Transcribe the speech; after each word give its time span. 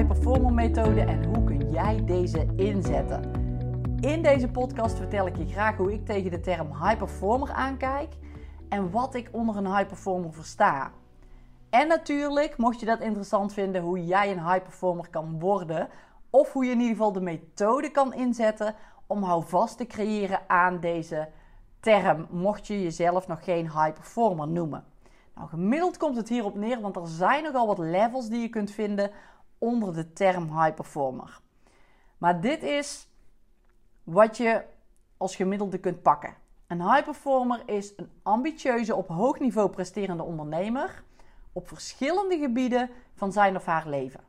high 0.00 0.12
performer 0.12 0.52
methode 0.52 1.00
en 1.00 1.24
hoe 1.24 1.44
kun 1.44 1.70
jij 1.70 2.04
deze 2.04 2.46
inzetten. 2.56 3.32
In 4.00 4.22
deze 4.22 4.48
podcast 4.48 4.96
vertel 4.96 5.26
ik 5.26 5.36
je 5.36 5.46
graag 5.46 5.76
hoe 5.76 5.92
ik 5.92 6.04
tegen 6.04 6.30
de 6.30 6.40
term 6.40 6.66
high 6.66 6.96
performer 6.96 7.50
aankijk 7.50 8.14
en 8.68 8.90
wat 8.90 9.14
ik 9.14 9.28
onder 9.32 9.56
een 9.56 9.76
high 9.76 9.86
performer 9.86 10.32
versta. 10.32 10.90
En 11.70 11.88
natuurlijk, 11.88 12.56
mocht 12.56 12.80
je 12.80 12.86
dat 12.86 13.00
interessant 13.00 13.52
vinden, 13.52 13.82
hoe 13.82 14.04
jij 14.04 14.30
een 14.30 14.46
high 14.48 14.62
performer 14.62 15.08
kan 15.10 15.38
worden 15.38 15.88
of 16.30 16.52
hoe 16.52 16.64
je 16.64 16.70
in 16.70 16.80
ieder 16.80 16.96
geval 16.96 17.12
de 17.12 17.20
methode 17.20 17.90
kan 17.90 18.14
inzetten 18.14 18.74
om 19.06 19.22
houvast 19.22 19.76
te 19.76 19.86
creëren 19.86 20.40
aan 20.46 20.80
deze 20.80 21.28
term, 21.80 22.26
mocht 22.30 22.66
je 22.66 22.82
jezelf 22.82 23.26
nog 23.26 23.44
geen 23.44 23.64
high 23.64 23.92
performer 23.92 24.48
noemen. 24.48 24.84
Nou, 25.34 25.48
gemiddeld 25.48 25.96
komt 25.96 26.16
het 26.16 26.28
hierop 26.28 26.54
neer, 26.54 26.80
want 26.80 26.96
er 26.96 27.06
zijn 27.06 27.42
nogal 27.42 27.66
wat 27.66 27.78
levels 27.78 28.28
die 28.28 28.40
je 28.40 28.48
kunt 28.48 28.70
vinden 28.70 29.10
onder 29.60 29.94
de 29.94 30.12
term 30.12 30.60
high 30.60 30.74
performer. 30.74 31.40
Maar 32.18 32.40
dit 32.40 32.62
is 32.62 33.08
wat 34.04 34.36
je 34.36 34.64
als 35.16 35.36
gemiddelde 35.36 35.78
kunt 35.78 36.02
pakken. 36.02 36.34
Een 36.66 36.82
high 36.82 37.04
performer 37.04 37.62
is 37.66 37.92
een 37.96 38.10
ambitieuze, 38.22 38.94
op 38.94 39.08
hoog 39.08 39.38
niveau 39.38 39.70
presterende 39.70 40.22
ondernemer 40.22 41.04
op 41.52 41.68
verschillende 41.68 42.38
gebieden 42.38 42.90
van 43.14 43.32
zijn 43.32 43.56
of 43.56 43.64
haar 43.64 43.88
leven. 43.88 44.20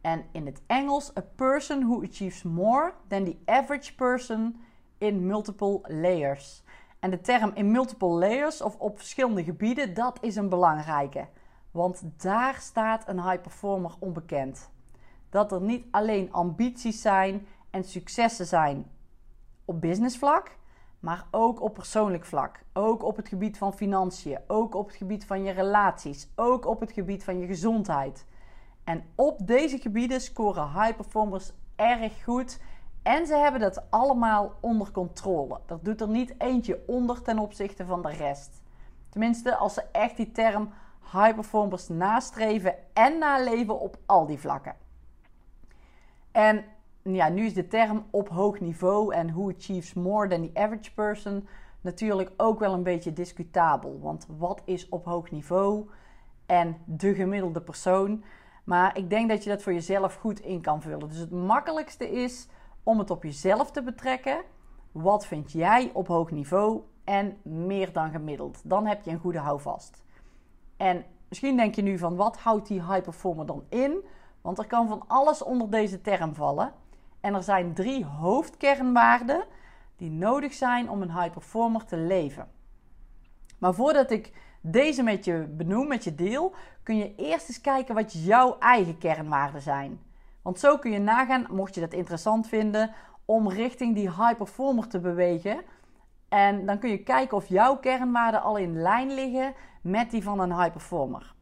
En 0.00 0.24
in 0.32 0.46
het 0.46 0.60
Engels, 0.66 1.16
a 1.16 1.24
person 1.36 1.82
who 1.82 2.02
achieves 2.02 2.42
more 2.42 2.92
than 3.08 3.24
the 3.24 3.36
average 3.44 3.94
person 3.94 4.60
in 4.98 5.26
multiple 5.26 5.80
layers. 5.82 6.62
En 6.98 7.10
de 7.10 7.20
term 7.20 7.50
in 7.54 7.70
multiple 7.70 8.08
layers 8.08 8.62
of 8.62 8.76
op 8.76 8.98
verschillende 8.98 9.44
gebieden, 9.44 9.94
dat 9.94 10.18
is 10.20 10.36
een 10.36 10.48
belangrijke. 10.48 11.28
Want 11.70 12.02
daar 12.16 12.54
staat 12.54 13.08
een 13.08 13.22
high 13.22 13.40
performer 13.40 13.94
onbekend. 13.98 14.70
Dat 15.28 15.52
er 15.52 15.60
niet 15.60 15.86
alleen 15.90 16.32
ambities 16.32 17.00
zijn 17.00 17.46
en 17.70 17.84
successen 17.84 18.46
zijn 18.46 18.90
op 19.64 19.80
businessvlak, 19.80 20.56
maar 21.00 21.26
ook 21.30 21.60
op 21.60 21.74
persoonlijk 21.74 22.24
vlak. 22.24 22.62
Ook 22.72 23.02
op 23.02 23.16
het 23.16 23.28
gebied 23.28 23.58
van 23.58 23.72
financiën, 23.72 24.38
ook 24.46 24.74
op 24.74 24.86
het 24.86 24.96
gebied 24.96 25.24
van 25.24 25.44
je 25.44 25.52
relaties, 25.52 26.28
ook 26.34 26.66
op 26.66 26.80
het 26.80 26.92
gebied 26.92 27.24
van 27.24 27.38
je 27.38 27.46
gezondheid. 27.46 28.26
En 28.84 29.04
op 29.14 29.46
deze 29.46 29.78
gebieden 29.78 30.20
scoren 30.20 30.72
high 30.72 30.96
performers 30.96 31.52
erg 31.76 32.24
goed. 32.24 32.60
En 33.02 33.26
ze 33.26 33.34
hebben 33.34 33.60
dat 33.60 33.90
allemaal 33.90 34.54
onder 34.60 34.90
controle. 34.90 35.60
Dat 35.66 35.84
doet 35.84 36.00
er 36.00 36.08
niet 36.08 36.34
eentje 36.38 36.82
onder 36.86 37.22
ten 37.22 37.38
opzichte 37.38 37.86
van 37.86 38.02
de 38.02 38.10
rest. 38.10 38.62
Tenminste, 39.08 39.56
als 39.56 39.74
ze 39.74 39.82
echt 39.92 40.16
die 40.16 40.32
term 40.32 40.72
high 41.12 41.34
performers 41.34 41.88
nastreven 41.88 42.74
en 42.92 43.18
naleven 43.18 43.80
op 43.80 43.96
al 44.06 44.26
die 44.26 44.38
vlakken. 44.38 44.76
En 46.32 46.64
ja, 47.02 47.28
nu 47.28 47.44
is 47.44 47.54
de 47.54 47.66
term 47.66 48.06
op 48.10 48.28
hoog 48.28 48.60
niveau 48.60 49.14
en 49.14 49.32
who 49.32 49.50
achieves 49.50 49.94
more 49.94 50.28
than 50.28 50.42
the 50.42 50.60
average 50.60 50.94
person 50.94 51.48
natuurlijk 51.80 52.32
ook 52.36 52.58
wel 52.58 52.72
een 52.72 52.82
beetje 52.82 53.12
discutabel. 53.12 53.98
Want 54.00 54.26
wat 54.38 54.62
is 54.64 54.88
op 54.88 55.04
hoog 55.04 55.30
niveau 55.30 55.88
en 56.46 56.76
de 56.84 57.14
gemiddelde 57.14 57.60
persoon? 57.60 58.24
Maar 58.64 58.96
ik 58.96 59.10
denk 59.10 59.28
dat 59.28 59.44
je 59.44 59.50
dat 59.50 59.62
voor 59.62 59.72
jezelf 59.72 60.14
goed 60.14 60.40
in 60.40 60.60
kan 60.60 60.82
vullen. 60.82 61.08
Dus 61.08 61.18
het 61.18 61.30
makkelijkste 61.30 62.10
is 62.10 62.48
om 62.82 62.98
het 62.98 63.10
op 63.10 63.22
jezelf 63.22 63.70
te 63.70 63.82
betrekken. 63.82 64.42
Wat 64.92 65.26
vind 65.26 65.52
jij 65.52 65.90
op 65.94 66.06
hoog 66.06 66.30
niveau 66.30 66.80
en 67.04 67.36
meer 67.42 67.92
dan 67.92 68.10
gemiddeld? 68.10 68.60
Dan 68.64 68.86
heb 68.86 69.02
je 69.02 69.10
een 69.10 69.18
goede 69.18 69.38
houvast. 69.38 70.02
En 70.80 71.04
misschien 71.28 71.56
denk 71.56 71.74
je 71.74 71.82
nu 71.82 71.98
van 71.98 72.16
wat 72.16 72.38
houdt 72.38 72.68
die 72.68 72.82
high 72.82 73.02
performer 73.02 73.46
dan 73.46 73.64
in? 73.68 74.04
Want 74.40 74.58
er 74.58 74.66
kan 74.66 74.88
van 74.88 75.04
alles 75.06 75.42
onder 75.42 75.70
deze 75.70 76.00
term 76.00 76.34
vallen. 76.34 76.72
En 77.20 77.34
er 77.34 77.42
zijn 77.42 77.74
drie 77.74 78.04
hoofdkernwaarden 78.04 79.44
die 79.96 80.10
nodig 80.10 80.54
zijn 80.54 80.90
om 80.90 81.02
een 81.02 81.12
high 81.12 81.30
performer 81.32 81.84
te 81.84 81.96
leven. 81.96 82.48
Maar 83.58 83.74
voordat 83.74 84.10
ik 84.10 84.32
deze 84.60 85.02
met 85.02 85.24
je 85.24 85.46
benoem, 85.56 85.88
met 85.88 86.04
je 86.04 86.14
deel, 86.14 86.54
kun 86.82 86.96
je 86.96 87.14
eerst 87.14 87.48
eens 87.48 87.60
kijken 87.60 87.94
wat 87.94 88.24
jouw 88.24 88.56
eigen 88.58 88.98
kernwaarden 88.98 89.62
zijn. 89.62 90.00
Want 90.42 90.58
zo 90.58 90.78
kun 90.78 90.90
je 90.90 90.98
nagaan, 90.98 91.46
mocht 91.50 91.74
je 91.74 91.80
dat 91.80 91.92
interessant 91.92 92.48
vinden, 92.48 92.90
om 93.24 93.48
richting 93.48 93.94
die 93.94 94.10
high 94.10 94.36
performer 94.36 94.88
te 94.88 95.00
bewegen. 95.00 95.60
En 96.30 96.66
dan 96.66 96.78
kun 96.78 96.90
je 96.90 97.02
kijken 97.02 97.36
of 97.36 97.46
jouw 97.46 97.76
kernwaarden 97.76 98.42
al 98.42 98.56
in 98.56 98.82
lijn 98.82 99.14
liggen 99.14 99.54
met 99.82 100.10
die 100.10 100.22
van 100.22 100.40
een 100.40 100.56
high 100.58 100.70
performer. 100.72 101.34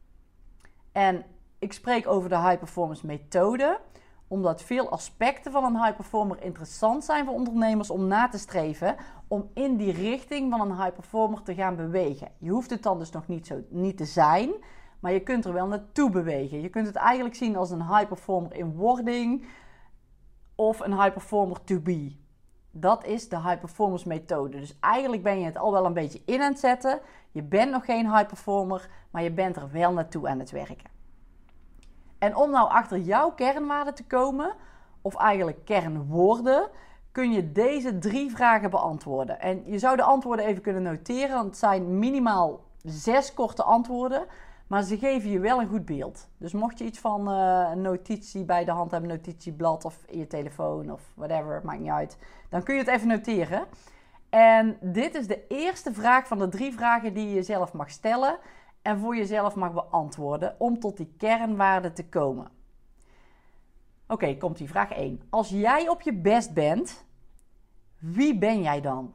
En 0.91 1.25
ik 1.59 1.73
spreek 1.73 2.07
over 2.07 2.29
de 2.29 2.37
high 2.39 2.57
performance 2.57 3.05
methode, 3.05 3.79
omdat 4.27 4.61
veel 4.61 4.89
aspecten 4.89 5.51
van 5.51 5.63
een 5.63 5.83
high 5.83 5.95
performer 5.95 6.43
interessant 6.43 7.03
zijn 7.03 7.25
voor 7.25 7.33
ondernemers 7.33 7.89
om 7.89 8.07
na 8.07 8.27
te 8.27 8.37
streven, 8.37 8.95
om 9.27 9.49
in 9.53 9.77
die 9.77 9.91
richting 9.91 10.51
van 10.51 10.61
een 10.61 10.81
high 10.81 10.93
performer 10.93 11.41
te 11.41 11.53
gaan 11.53 11.75
bewegen. 11.75 12.31
Je 12.37 12.49
hoeft 12.49 12.69
het 12.69 12.83
dan 12.83 12.99
dus 12.99 13.11
nog 13.11 13.27
niet, 13.27 13.47
zo, 13.47 13.63
niet 13.69 13.97
te 13.97 14.05
zijn, 14.05 14.51
maar 14.99 15.11
je 15.11 15.23
kunt 15.23 15.45
er 15.45 15.53
wel 15.53 15.67
naartoe 15.67 16.09
bewegen. 16.09 16.61
Je 16.61 16.69
kunt 16.69 16.87
het 16.87 16.95
eigenlijk 16.95 17.35
zien 17.35 17.55
als 17.55 17.71
een 17.71 17.87
high 17.87 18.07
performer 18.07 18.53
in 18.53 18.75
wording 18.75 19.45
of 20.55 20.79
een 20.79 21.01
high 21.01 21.13
performer 21.13 21.63
to 21.63 21.79
be. 21.79 22.15
Dat 22.71 23.05
is 23.05 23.29
de 23.29 23.41
high 23.41 23.59
performance 23.59 24.07
methode. 24.07 24.59
Dus 24.59 24.77
eigenlijk 24.79 25.23
ben 25.23 25.39
je 25.39 25.45
het 25.45 25.57
al 25.57 25.71
wel 25.71 25.85
een 25.85 25.93
beetje 25.93 26.21
in 26.25 26.41
aan 26.41 26.51
het 26.51 26.59
zetten. 26.59 26.99
Je 27.31 27.43
bent 27.43 27.71
nog 27.71 27.85
geen 27.85 28.13
high 28.15 28.25
performer, 28.27 28.89
maar 29.11 29.23
je 29.23 29.31
bent 29.31 29.55
er 29.55 29.71
wel 29.71 29.93
naartoe 29.93 30.27
aan 30.27 30.39
het 30.39 30.51
werken. 30.51 30.89
En 32.17 32.35
om 32.35 32.51
nou 32.51 32.69
achter 32.69 32.97
jouw 32.97 33.31
kernwaarden 33.31 33.95
te 33.95 34.05
komen, 34.05 34.53
of 35.01 35.15
eigenlijk 35.15 35.65
kernwoorden, 35.65 36.69
kun 37.11 37.31
je 37.31 37.51
deze 37.51 37.97
drie 37.97 38.31
vragen 38.31 38.69
beantwoorden. 38.69 39.39
En 39.39 39.63
je 39.65 39.79
zou 39.79 39.95
de 39.95 40.03
antwoorden 40.03 40.45
even 40.45 40.61
kunnen 40.61 40.83
noteren, 40.83 41.35
want 41.35 41.45
het 41.45 41.57
zijn 41.57 41.99
minimaal 41.99 42.59
zes 42.83 43.33
korte 43.33 43.63
antwoorden. 43.63 44.25
Maar 44.69 44.83
ze 44.83 44.97
geven 44.97 45.29
je 45.29 45.39
wel 45.39 45.59
een 45.59 45.67
goed 45.67 45.85
beeld. 45.85 46.29
Dus 46.37 46.53
mocht 46.53 46.77
je 46.79 46.85
iets 46.85 46.99
van 46.99 47.29
uh, 47.29 47.69
een 47.71 47.81
notitie 47.81 48.43
bij 48.43 48.65
de 48.65 48.71
hand 48.71 48.91
hebben, 48.91 49.09
notitieblad 49.09 49.85
of 49.85 50.03
in 50.07 50.19
je 50.19 50.27
telefoon 50.27 50.91
of 50.91 51.01
whatever, 51.15 51.61
maakt 51.63 51.79
niet 51.79 51.89
uit. 51.89 52.17
Dan 52.49 52.63
kun 52.63 52.73
je 52.73 52.79
het 52.79 52.89
even 52.89 53.07
noteren. 53.07 53.65
En 54.29 54.77
dit 54.81 55.15
is 55.15 55.27
de 55.27 55.47
eerste 55.47 55.93
vraag 55.93 56.27
van 56.27 56.39
de 56.39 56.47
drie 56.47 56.73
vragen 56.73 57.13
die 57.13 57.27
je 57.27 57.33
jezelf 57.33 57.73
mag 57.73 57.89
stellen 57.89 58.37
en 58.81 58.99
voor 58.99 59.15
jezelf 59.15 59.55
mag 59.55 59.73
beantwoorden 59.73 60.55
om 60.57 60.79
tot 60.79 60.97
die 60.97 61.13
kernwaarde 61.17 61.93
te 61.93 62.09
komen. 62.09 62.51
Oké, 64.07 64.37
komt 64.37 64.57
die 64.57 64.69
vraag 64.69 64.91
1. 64.91 65.21
Als 65.29 65.49
jij 65.49 65.89
op 65.89 66.01
je 66.01 66.13
best 66.13 66.53
bent, 66.53 67.05
wie 67.99 68.37
ben 68.37 68.61
jij 68.61 68.81
dan? 68.81 69.13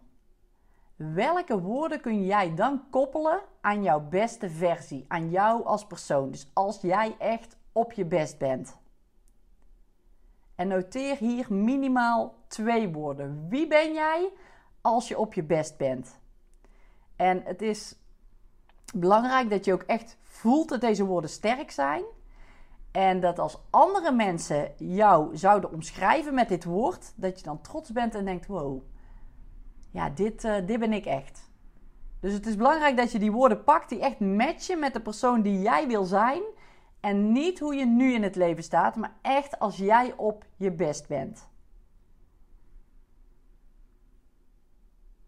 Welke 0.96 1.60
woorden 1.60 2.00
kun 2.00 2.24
jij 2.24 2.54
dan 2.54 2.82
koppelen 2.90 3.40
aan 3.60 3.82
jouw 3.82 4.00
beste 4.00 4.50
versie, 4.50 5.04
aan 5.08 5.30
jou 5.30 5.64
als 5.64 5.86
persoon? 5.86 6.30
Dus 6.30 6.50
als 6.52 6.80
jij 6.80 7.16
echt 7.18 7.56
op 7.72 7.92
je 7.92 8.04
best 8.04 8.38
bent. 8.38 8.76
En 10.54 10.68
noteer 10.68 11.16
hier 11.16 11.46
minimaal 11.54 12.34
twee 12.48 12.92
woorden. 12.92 13.48
Wie 13.48 13.66
ben 13.66 13.92
jij 13.92 14.32
als 14.80 15.08
je 15.08 15.18
op 15.18 15.34
je 15.34 15.42
best 15.42 15.76
bent? 15.76 16.18
En 17.16 17.42
het 17.44 17.62
is 17.62 17.96
belangrijk 18.94 19.50
dat 19.50 19.64
je 19.64 19.72
ook 19.72 19.82
echt 19.82 20.16
voelt 20.22 20.68
dat 20.68 20.80
deze 20.80 21.04
woorden 21.04 21.30
sterk 21.30 21.70
zijn. 21.70 22.04
En 22.90 23.20
dat 23.20 23.38
als 23.38 23.58
andere 23.70 24.12
mensen 24.12 24.72
jou 24.76 25.36
zouden 25.36 25.72
omschrijven 25.72 26.34
met 26.34 26.48
dit 26.48 26.64
woord, 26.64 27.12
dat 27.16 27.38
je 27.38 27.44
dan 27.44 27.60
trots 27.60 27.92
bent 27.92 28.14
en 28.14 28.24
denkt: 28.24 28.46
wow, 28.46 28.82
ja, 29.94 30.10
dit, 30.10 30.44
uh, 30.44 30.54
dit 30.66 30.78
ben 30.78 30.92
ik 30.92 31.04
echt. 31.04 31.50
Dus 32.20 32.32
het 32.32 32.46
is 32.46 32.56
belangrijk 32.56 32.96
dat 32.96 33.12
je 33.12 33.18
die 33.18 33.32
woorden 33.32 33.64
pakt 33.64 33.88
die 33.88 34.00
echt 34.00 34.20
matchen 34.20 34.78
met 34.78 34.92
de 34.92 35.00
persoon 35.00 35.42
die 35.42 35.60
jij 35.60 35.86
wil 35.86 36.04
zijn. 36.04 36.42
En 37.00 37.32
niet 37.32 37.58
hoe 37.58 37.74
je 37.74 37.86
nu 37.86 38.12
in 38.12 38.22
het 38.22 38.36
leven 38.36 38.62
staat, 38.62 38.96
maar 38.96 39.16
echt 39.22 39.58
als 39.58 39.76
jij 39.76 40.14
op 40.16 40.44
je 40.56 40.72
best 40.72 41.08
bent. 41.08 41.48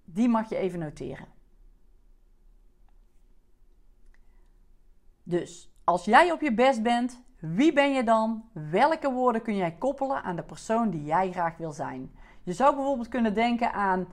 Die 0.05 0.29
mag 0.29 0.49
je 0.49 0.57
even 0.57 0.79
noteren. 0.79 1.27
Dus 5.23 5.73
als 5.85 6.05
jij 6.05 6.33
op 6.33 6.41
je 6.41 6.55
best 6.55 6.83
bent, 6.83 7.23
wie 7.39 7.73
ben 7.73 7.93
je 7.93 8.05
dan? 8.05 8.49
Welke 8.53 9.13
woorden 9.13 9.43
kun 9.43 9.57
jij 9.57 9.73
koppelen 9.73 10.23
aan 10.23 10.37
de 10.37 10.45
persoon 10.45 10.91
die 10.91 11.05
jij 11.05 11.33
graag 11.33 11.57
wil 11.57 11.73
zijn? 11.73 12.15
Je 12.43 12.53
zou 12.53 12.75
bijvoorbeeld 12.75 13.09
kunnen 13.09 13.35
denken 13.35 13.73
aan 13.73 14.07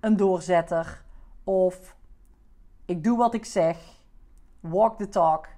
een 0.00 0.16
doorzetter 0.16 1.04
of 1.44 1.96
ik 2.84 3.04
doe 3.04 3.16
wat 3.16 3.34
ik 3.34 3.44
zeg, 3.44 3.78
walk 4.60 4.98
the 4.98 5.08
talk. 5.08 5.48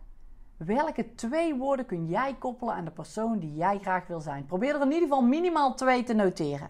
Welke 0.57 1.15
twee 1.15 1.55
woorden 1.55 1.87
kun 1.87 2.07
jij 2.07 2.35
koppelen 2.39 2.75
aan 2.75 2.85
de 2.85 2.91
persoon 2.91 3.39
die 3.39 3.55
jij 3.55 3.79
graag 3.79 4.07
wil 4.07 4.21
zijn? 4.21 4.47
Probeer 4.47 4.75
er 4.75 4.81
in 4.81 4.93
ieder 4.93 5.09
geval 5.09 5.23
minimaal 5.23 5.75
twee 5.75 6.03
te 6.03 6.15
noteren. 6.15 6.69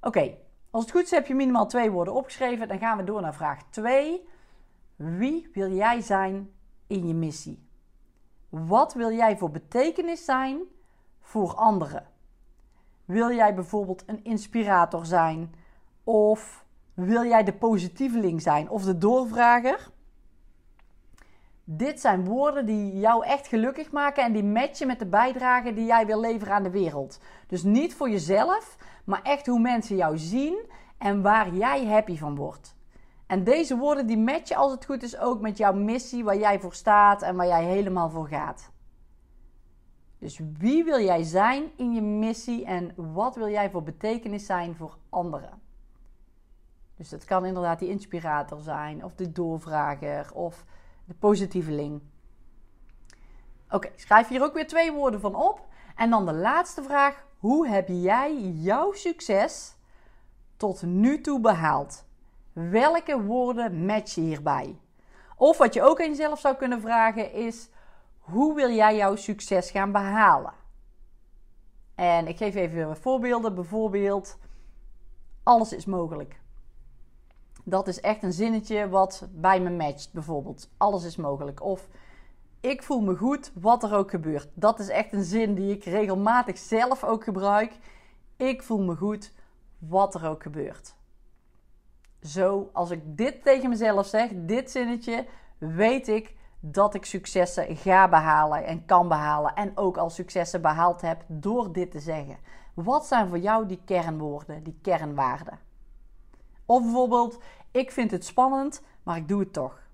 Oké, 0.00 0.36
als 0.70 0.84
het 0.84 0.92
goed 0.92 1.02
is 1.02 1.10
heb 1.10 1.26
je 1.26 1.34
minimaal 1.34 1.66
twee 1.66 1.90
woorden 1.90 2.14
opgeschreven. 2.14 2.68
Dan 2.68 2.78
gaan 2.78 2.96
we 2.96 3.04
door 3.04 3.20
naar 3.20 3.34
vraag 3.34 3.62
2. 3.70 4.28
Wie 4.96 5.50
wil 5.52 5.72
jij 5.72 6.00
zijn 6.00 6.50
in 6.86 7.06
je 7.06 7.14
missie? 7.14 7.68
Wat 8.48 8.94
wil 8.94 9.12
jij 9.12 9.36
voor 9.36 9.50
betekenis 9.50 10.24
zijn 10.24 10.60
voor 11.20 11.54
anderen? 11.54 12.06
Wil 13.04 13.32
jij 13.32 13.54
bijvoorbeeld 13.54 14.02
een 14.06 14.24
inspirator 14.24 15.06
zijn? 15.06 15.54
Of 16.08 16.64
wil 16.94 17.24
jij 17.24 17.44
de 17.44 17.52
positieveling 17.52 18.42
zijn 18.42 18.68
of 18.68 18.84
de 18.84 18.98
doorvrager? 18.98 19.90
Dit 21.64 22.00
zijn 22.00 22.24
woorden 22.24 22.66
die 22.66 22.98
jou 22.98 23.24
echt 23.24 23.46
gelukkig 23.46 23.90
maken 23.90 24.24
en 24.24 24.32
die 24.32 24.44
matchen 24.44 24.86
met 24.86 24.98
de 24.98 25.06
bijdrage 25.06 25.72
die 25.72 25.84
jij 25.84 26.06
wil 26.06 26.20
leveren 26.20 26.54
aan 26.54 26.62
de 26.62 26.70
wereld. 26.70 27.20
Dus 27.46 27.62
niet 27.62 27.94
voor 27.94 28.10
jezelf, 28.10 28.76
maar 29.04 29.22
echt 29.22 29.46
hoe 29.46 29.58
mensen 29.60 29.96
jou 29.96 30.18
zien 30.18 30.70
en 30.98 31.22
waar 31.22 31.54
jij 31.54 31.86
happy 31.86 32.16
van 32.16 32.34
wordt. 32.34 32.76
En 33.26 33.44
deze 33.44 33.76
woorden 33.76 34.06
die 34.06 34.18
matchen 34.18 34.56
als 34.56 34.72
het 34.72 34.84
goed 34.84 35.02
is 35.02 35.18
ook 35.18 35.40
met 35.40 35.56
jouw 35.56 35.74
missie, 35.74 36.24
waar 36.24 36.38
jij 36.38 36.60
voor 36.60 36.74
staat 36.74 37.22
en 37.22 37.36
waar 37.36 37.46
jij 37.46 37.64
helemaal 37.64 38.10
voor 38.10 38.28
gaat. 38.28 38.70
Dus 40.18 40.40
wie 40.58 40.84
wil 40.84 41.00
jij 41.00 41.22
zijn 41.22 41.70
in 41.76 41.92
je 41.92 42.02
missie 42.02 42.64
en 42.64 42.92
wat 42.96 43.36
wil 43.36 43.48
jij 43.48 43.70
voor 43.70 43.82
betekenis 43.82 44.46
zijn 44.46 44.74
voor 44.74 44.96
anderen? 45.08 45.65
Dus 46.96 47.08
dat 47.08 47.24
kan 47.24 47.44
inderdaad 47.44 47.78
die 47.78 47.88
inspirator 47.88 48.60
zijn, 48.60 49.04
of 49.04 49.14
de 49.14 49.32
doorvrager, 49.32 50.32
of 50.32 50.64
de 51.04 51.14
positieveling. 51.14 52.02
Oké, 53.70 53.88
schrijf 53.96 54.28
hier 54.28 54.42
ook 54.42 54.54
weer 54.54 54.66
twee 54.66 54.92
woorden 54.92 55.20
van 55.20 55.34
op. 55.34 55.66
En 55.96 56.10
dan 56.10 56.26
de 56.26 56.32
laatste 56.32 56.82
vraag: 56.82 57.24
hoe 57.38 57.68
heb 57.68 57.88
jij 57.88 58.40
jouw 58.40 58.92
succes 58.92 59.76
tot 60.56 60.82
nu 60.82 61.20
toe 61.20 61.40
behaald? 61.40 62.04
Welke 62.52 63.22
woorden 63.22 63.84
matchen 63.86 64.22
hierbij? 64.22 64.78
Of 65.36 65.58
wat 65.58 65.74
je 65.74 65.82
ook 65.82 66.00
aan 66.00 66.08
jezelf 66.08 66.40
zou 66.40 66.56
kunnen 66.56 66.80
vragen 66.80 67.32
is: 67.32 67.68
hoe 68.18 68.54
wil 68.54 68.70
jij 68.70 68.96
jouw 68.96 69.16
succes 69.16 69.70
gaan 69.70 69.92
behalen? 69.92 70.52
En 71.94 72.26
ik 72.26 72.36
geef 72.36 72.54
even 72.54 72.96
voorbeelden. 72.96 73.54
Bijvoorbeeld, 73.54 74.38
alles 75.42 75.72
is 75.72 75.84
mogelijk. 75.84 76.40
Dat 77.68 77.88
is 77.88 78.00
echt 78.00 78.22
een 78.22 78.32
zinnetje 78.32 78.88
wat 78.88 79.28
bij 79.30 79.60
me 79.60 79.70
matcht. 79.70 80.12
Bijvoorbeeld, 80.12 80.68
alles 80.76 81.04
is 81.04 81.16
mogelijk. 81.16 81.62
Of 81.62 81.88
ik 82.60 82.82
voel 82.82 83.00
me 83.00 83.16
goed, 83.16 83.52
wat 83.54 83.82
er 83.82 83.94
ook 83.94 84.10
gebeurt. 84.10 84.48
Dat 84.54 84.78
is 84.78 84.88
echt 84.88 85.12
een 85.12 85.24
zin 85.24 85.54
die 85.54 85.74
ik 85.74 85.84
regelmatig 85.84 86.58
zelf 86.58 87.04
ook 87.04 87.24
gebruik. 87.24 87.78
Ik 88.36 88.62
voel 88.62 88.78
me 88.78 88.96
goed, 88.96 89.32
wat 89.78 90.14
er 90.14 90.28
ook 90.28 90.42
gebeurt. 90.42 90.94
Zo, 92.22 92.70
als 92.72 92.90
ik 92.90 93.00
dit 93.04 93.42
tegen 93.42 93.68
mezelf 93.68 94.06
zeg, 94.06 94.30
dit 94.34 94.70
zinnetje, 94.70 95.26
weet 95.58 96.08
ik 96.08 96.34
dat 96.60 96.94
ik 96.94 97.04
successen 97.04 97.76
ga 97.76 98.08
behalen 98.08 98.64
en 98.64 98.84
kan 98.84 99.08
behalen. 99.08 99.54
En 99.54 99.76
ook 99.76 99.96
al 99.96 100.10
successen 100.10 100.62
behaald 100.62 101.00
heb 101.00 101.24
door 101.26 101.72
dit 101.72 101.90
te 101.90 102.00
zeggen. 102.00 102.36
Wat 102.74 103.06
zijn 103.06 103.28
voor 103.28 103.38
jou 103.38 103.66
die 103.66 103.80
kernwoorden, 103.84 104.62
die 104.62 104.78
kernwaarden? 104.82 105.65
Of 106.66 106.82
bijvoorbeeld, 106.82 107.38
ik 107.70 107.90
vind 107.90 108.10
het 108.10 108.24
spannend, 108.24 108.82
maar 109.02 109.16
ik 109.16 109.28
doe 109.28 109.40
het 109.40 109.52
toch. 109.52 109.84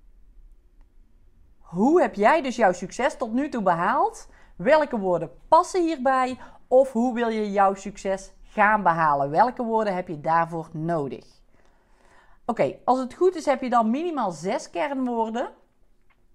Hoe 1.58 2.00
heb 2.00 2.14
jij 2.14 2.42
dus 2.42 2.56
jouw 2.56 2.72
succes 2.72 3.16
tot 3.16 3.32
nu 3.32 3.48
toe 3.48 3.62
behaald? 3.62 4.28
Welke 4.56 4.98
woorden 4.98 5.30
passen 5.48 5.82
hierbij? 5.82 6.38
Of 6.66 6.92
hoe 6.92 7.14
wil 7.14 7.28
je 7.28 7.50
jouw 7.50 7.74
succes 7.74 8.32
gaan 8.42 8.82
behalen? 8.82 9.30
Welke 9.30 9.62
woorden 9.62 9.94
heb 9.94 10.08
je 10.08 10.20
daarvoor 10.20 10.68
nodig? 10.72 11.24
Oké, 12.44 12.74
als 12.84 12.98
het 12.98 13.14
goed 13.14 13.34
is, 13.36 13.44
heb 13.44 13.62
je 13.62 13.70
dan 13.70 13.90
minimaal 13.90 14.30
zes 14.30 14.70
kernwoorden. 14.70 15.50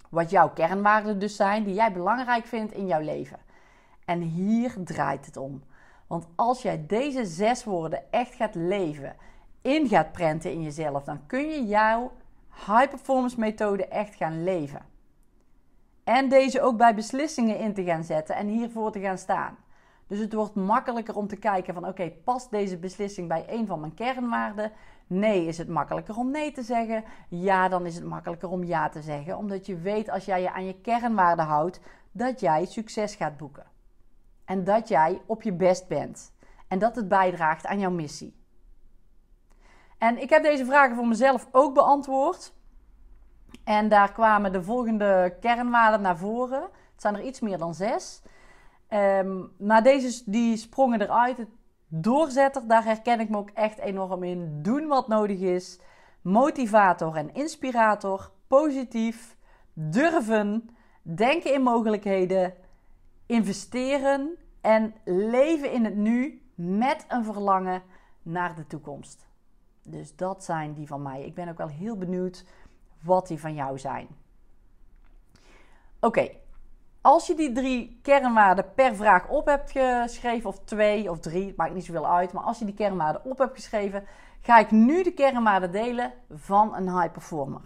Wat 0.10 0.30
jouw 0.30 0.50
kernwaarden 0.50 1.20
dus 1.20 1.36
zijn, 1.36 1.64
die 1.64 1.74
jij 1.74 1.92
belangrijk 1.92 2.46
vindt 2.46 2.74
in 2.74 2.88
jouw 2.88 3.02
leven. 3.02 3.40
En 4.06 4.22
hier 4.22 4.74
draait 4.84 5.26
het 5.26 5.38
om. 5.38 5.64
Want 6.08 6.28
als 6.36 6.62
jij 6.62 6.86
deze 6.88 7.26
zes 7.26 7.64
woorden 7.64 8.12
echt 8.12 8.34
gaat 8.34 8.56
leven 8.56 9.16
in 9.68 9.88
gaat 9.88 10.12
prenten 10.12 10.52
in 10.52 10.64
jezelf, 10.64 11.04
dan 11.04 11.26
kun 11.26 11.50
je 11.50 11.66
jouw 11.66 12.12
high 12.50 12.90
performance 12.90 13.40
methode 13.40 13.88
echt 13.88 14.16
gaan 14.16 14.44
leven. 14.44 14.86
En 16.04 16.30
deze 16.30 16.62
ook 16.62 16.78
bij 16.78 16.96
beslissingen 16.96 17.60
in 17.60 17.74
te 17.74 17.84
gaan 17.84 18.04
zetten 18.04 18.36
en 18.36 18.48
hiervoor 18.48 18.92
te 18.92 19.00
gaan 19.00 19.18
staan. 19.18 19.58
Dus 20.08 20.20
het 20.20 20.34
wordt 20.34 20.56
makkelijker 20.56 21.16
om 21.16 21.28
te 21.28 21.36
kijken 21.36 21.74
van 21.74 21.88
oké, 21.88 22.12
past 22.24 22.52
deze 22.52 22.78
beslissing 22.78 23.28
bij 23.28 23.46
een 23.48 23.68
van 23.68 23.80
mijn 23.80 23.94
kernwaarden? 23.94 24.72
Nee, 25.08 25.46
is 25.46 25.58
het 25.58 25.68
makkelijker 25.68 26.18
om 26.18 26.32
nee 26.32 26.52
te 26.52 26.62
zeggen? 26.62 27.04
Ja, 27.30 27.70
dan 27.70 27.86
is 27.86 27.96
het 27.96 28.06
makkelijker 28.06 28.50
om 28.50 28.64
ja 28.64 28.90
te 28.90 29.02
zeggen. 29.02 29.38
Omdat 29.38 29.66
je 29.66 29.78
weet 29.78 30.10
als 30.10 30.26
jij 30.26 30.42
je 30.42 30.52
aan 30.52 30.66
je 30.66 30.82
kernwaarden 30.82 31.46
houdt, 31.46 31.80
dat 32.12 32.40
jij 32.40 32.66
succes 32.66 33.16
gaat 33.16 33.38
boeken. 33.38 33.66
En 34.46 34.64
dat 34.64 34.88
jij 34.88 35.22
op 35.26 35.42
je 35.42 35.54
best 35.54 35.88
bent. 35.88 36.34
En 36.68 36.80
dat 36.80 36.96
het 36.96 37.08
bijdraagt 37.08 37.66
aan 37.66 37.80
jouw 37.80 37.92
missie. 37.92 38.36
En 39.98 40.22
ik 40.22 40.30
heb 40.30 40.44
deze 40.44 40.66
vragen 40.66 40.96
voor 40.96 41.08
mezelf 41.08 41.48
ook 41.52 41.74
beantwoord. 41.74 42.54
En 43.64 43.90
daar 43.90 44.12
kwamen 44.12 44.52
de 44.52 44.64
volgende 44.64 45.38
kernwaarden 45.40 46.02
naar 46.02 46.18
voren. 46.18 46.62
Het 46.62 47.02
zijn 47.02 47.16
er 47.16 47.24
iets 47.24 47.40
meer 47.40 47.58
dan 47.58 47.74
zes. 47.74 48.22
Um, 48.90 49.52
maar 49.58 49.84
deze 49.84 50.24
die 50.26 50.58
sprongen 50.58 51.02
eruit. 51.02 51.38
Het 51.38 51.50
doorzetter, 51.88 52.68
daar 52.68 52.84
herken 52.84 53.20
ik 53.20 53.30
me 53.30 53.38
ook 53.38 53.50
echt 53.50 53.78
enorm 53.78 54.24
in. 54.24 54.62
Doen 54.62 54.88
wat 54.88 55.08
nodig 55.08 55.40
is. 55.40 55.80
Motivator 56.22 57.16
en 57.16 57.34
inspirator. 57.34 58.32
Positief. 58.48 59.38
Durven. 59.74 60.70
Denken 61.02 61.54
in 61.54 61.62
mogelijkheden. 61.62 62.54
Investeren. 63.26 64.38
En 64.62 64.96
leven 65.06 65.72
in 65.72 65.86
het 65.86 65.96
nu 65.96 66.42
met 66.56 67.06
een 67.08 67.24
verlangen 67.24 67.82
naar 68.22 68.56
de 68.56 68.68
toekomst. 68.68 69.27
Dus 69.90 70.16
dat 70.16 70.44
zijn 70.44 70.74
die 70.74 70.88
van 70.88 71.02
mij. 71.02 71.26
Ik 71.26 71.34
ben 71.34 71.50
ook 71.50 71.58
wel 71.58 71.68
heel 71.68 71.98
benieuwd 71.98 72.46
wat 73.04 73.28
die 73.28 73.40
van 73.40 73.54
jou 73.54 73.80
zijn. 73.80 74.08
Oké, 76.00 76.30
als 77.02 77.28
je 77.28 77.36
die 77.36 77.52
drie 77.52 78.00
kernwaarden 78.02 78.74
per 78.74 78.96
vraag 78.96 79.28
op 79.28 79.46
hebt 79.46 79.72
geschreven, 79.72 80.50
of 80.50 80.60
twee 80.64 81.12
of 81.12 81.20
drie, 81.20 81.54
maakt 81.58 81.74
niet 81.74 81.86
zoveel 81.86 82.08
uit, 82.08 82.34
maar 82.34 82.44
als 82.44 82.60
je 82.60 82.66
die 82.66 82.74
kernwaarden 82.74 83.26
op 83.26 83.38
hebt 83.38 83.56
geschreven, 83.56 84.04
ga 84.42 84.60
ik 84.60 84.72
nu 84.72 85.04
de 85.04 85.14
kernwaarden 85.14 85.72
delen 85.72 86.14
van 86.30 86.76
een 86.76 87.00
high 87.00 87.12
performer. 87.12 87.62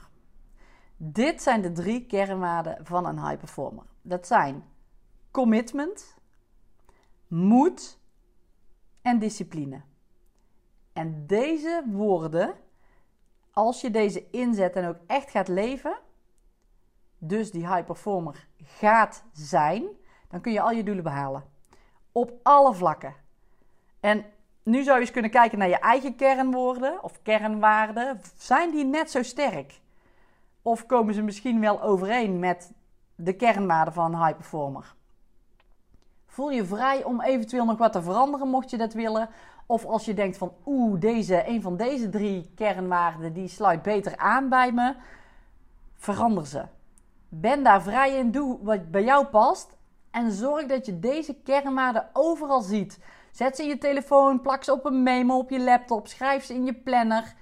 Dit 0.98 1.42
zijn 1.42 1.62
de 1.62 1.72
drie 1.72 2.06
kernwaarden 2.06 2.86
van 2.86 3.06
een 3.06 3.28
high 3.28 3.38
performer. 3.38 3.84
Dat 4.01 4.28
zijn 4.28 4.63
commitment, 5.32 6.18
moed 7.28 8.00
en 9.01 9.20
discipline. 9.20 9.82
En 10.93 11.24
deze 11.27 11.83
woorden, 11.88 12.55
als 13.51 13.81
je 13.81 13.91
deze 13.91 14.29
inzet 14.29 14.75
en 14.75 14.88
ook 14.88 14.98
echt 15.07 15.31
gaat 15.31 15.48
leven, 15.48 15.98
dus 17.17 17.51
die 17.51 17.67
high 17.67 17.86
performer 17.86 18.48
gaat 18.63 19.24
zijn, 19.33 19.83
dan 20.29 20.41
kun 20.41 20.51
je 20.51 20.62
al 20.62 20.71
je 20.71 20.83
doelen 20.83 21.03
behalen. 21.03 21.43
Op 22.12 22.31
alle 22.43 22.74
vlakken. 22.74 23.15
En 24.00 24.25
nu 24.63 24.83
zou 24.83 24.95
je 24.95 25.01
eens 25.01 25.12
kunnen 25.12 25.31
kijken 25.31 25.57
naar 25.57 25.69
je 25.69 25.79
eigen 25.79 26.15
kernwoorden 26.15 27.03
of 27.03 27.21
kernwaarden. 27.21 28.21
Zijn 28.38 28.71
die 28.71 28.86
net 28.86 29.12
zo 29.12 29.24
sterk? 29.24 29.79
Of 30.62 30.86
komen 30.86 31.13
ze 31.13 31.21
misschien 31.21 31.60
wel 31.60 31.81
overeen 31.81 32.39
met 32.39 32.71
de 33.15 33.33
kernwaarden 33.33 33.93
van 33.93 34.13
een 34.13 34.24
high 34.25 34.36
performer? 34.36 34.95
Voel 36.25 36.51
je 36.51 36.65
vrij 36.65 37.03
om 37.03 37.21
eventueel 37.21 37.65
nog 37.65 37.77
wat 37.77 37.91
te 37.91 38.01
veranderen 38.01 38.48
mocht 38.48 38.69
je 38.69 38.77
dat 38.77 38.93
willen. 38.93 39.29
Of 39.72 39.86
als 39.86 40.06
je 40.06 40.13
denkt 40.13 40.38
van 40.38 40.54
oeh, 40.66 41.00
deze, 41.00 41.48
een 41.48 41.62
van 41.62 41.78
deze 41.78 42.10
drie 42.10 42.51
kernwaarden 42.56 43.34
die 43.34 43.48
sluit 43.48 43.82
beter 43.82 44.18
aan 44.18 44.50
bij 44.50 44.72
me. 44.72 44.96
Verander 45.96 46.48
ze. 46.48 46.63
Ben 47.30 47.63
daar 47.63 47.82
vrij 47.82 48.18
in, 48.18 48.32
doe 48.32 48.58
wat 48.62 48.92
bij 48.92 49.04
jou 49.04 49.25
past. 49.25 49.78
En 50.10 50.32
zorg 50.32 50.66
dat 50.66 50.86
je 50.86 51.00
deze 51.00 51.36
kernwaarden 51.44 52.10
overal 52.13 52.62
ziet. 52.62 53.00
Zet 53.32 53.56
ze 53.56 53.62
in 53.62 53.68
je 53.68 53.78
telefoon, 53.78 54.42
plak 54.42 54.63
ze 54.63 54.72
op 54.72 54.86
een 54.86 55.04
memo 55.04 55.38
op 55.38 55.50
je 55.50 55.60
laptop, 55.60 56.08
schrijf 56.08 56.44
ze 56.44 56.54
in 56.54 56.66
je 56.66 56.74
planner. 56.74 57.36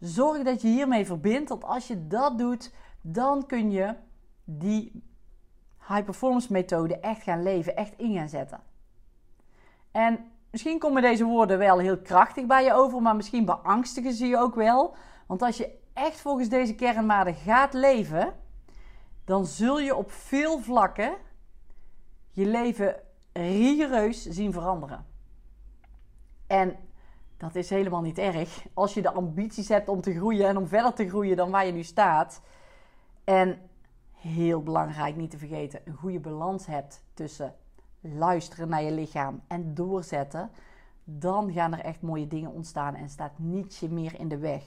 Zorg 0.00 0.42
dat 0.42 0.62
je 0.62 0.68
hiermee 0.68 1.06
verbindt, 1.06 1.48
want 1.48 1.64
als 1.64 1.86
je 1.86 2.06
dat 2.06 2.38
doet, 2.38 2.74
dan 3.00 3.46
kun 3.46 3.70
je 3.70 3.94
die 4.44 5.02
high 5.88 6.04
performance 6.04 6.52
methode 6.52 6.98
echt 6.98 7.22
gaan 7.22 7.42
leven, 7.42 7.76
echt 7.76 7.92
in 7.96 8.14
gaan 8.14 8.28
zetten. 8.28 8.60
En 9.90 10.32
misschien 10.54 10.78
komen 10.78 11.02
deze 11.02 11.24
woorden 11.24 11.58
wel 11.58 11.78
heel 11.78 11.98
krachtig 11.98 12.46
bij 12.46 12.64
je 12.64 12.72
over, 12.72 13.02
maar 13.02 13.16
misschien 13.16 13.44
beangstigen 13.44 14.12
ze 14.12 14.26
je 14.26 14.38
ook 14.38 14.54
wel. 14.54 14.94
Want 15.26 15.42
als 15.42 15.56
je 15.56 15.78
echt 15.92 16.20
volgens 16.20 16.48
deze 16.48 16.74
kernwaarden 16.74 17.34
gaat 17.34 17.72
leven, 17.72 18.34
dan 19.24 19.46
zul 19.46 19.80
je 19.80 19.94
op 19.94 20.10
veel 20.10 20.58
vlakken 20.58 21.16
je 22.30 22.46
leven 22.46 22.96
rigoureus 23.32 24.22
zien 24.22 24.52
veranderen. 24.52 25.06
En 26.46 26.76
dat 27.36 27.54
is 27.54 27.70
helemaal 27.70 28.02
niet 28.02 28.18
erg. 28.18 28.66
Als 28.74 28.94
je 28.94 29.02
de 29.02 29.12
ambities 29.12 29.68
hebt 29.68 29.88
om 29.88 30.00
te 30.00 30.14
groeien 30.14 30.48
en 30.48 30.56
om 30.56 30.66
verder 30.66 30.92
te 30.92 31.08
groeien 31.08 31.36
dan 31.36 31.50
waar 31.50 31.66
je 31.66 31.72
nu 31.72 31.82
staat. 31.82 32.40
En 33.24 33.58
heel 34.12 34.62
belangrijk 34.62 35.16
niet 35.16 35.30
te 35.30 35.38
vergeten, 35.38 35.80
een 35.84 35.96
goede 35.96 36.20
balans 36.20 36.66
hebt 36.66 37.04
tussen 37.14 37.54
luisteren 38.12 38.68
naar 38.68 38.82
je 38.82 38.92
lichaam 38.92 39.40
en 39.46 39.74
doorzetten, 39.74 40.50
dan 41.04 41.52
gaan 41.52 41.72
er 41.72 41.80
echt 41.80 42.02
mooie 42.02 42.26
dingen 42.26 42.52
ontstaan 42.52 42.94
en 42.94 43.08
staat 43.08 43.32
niets 43.36 43.80
je 43.80 43.88
meer 43.88 44.18
in 44.18 44.28
de 44.28 44.38
weg. 44.38 44.62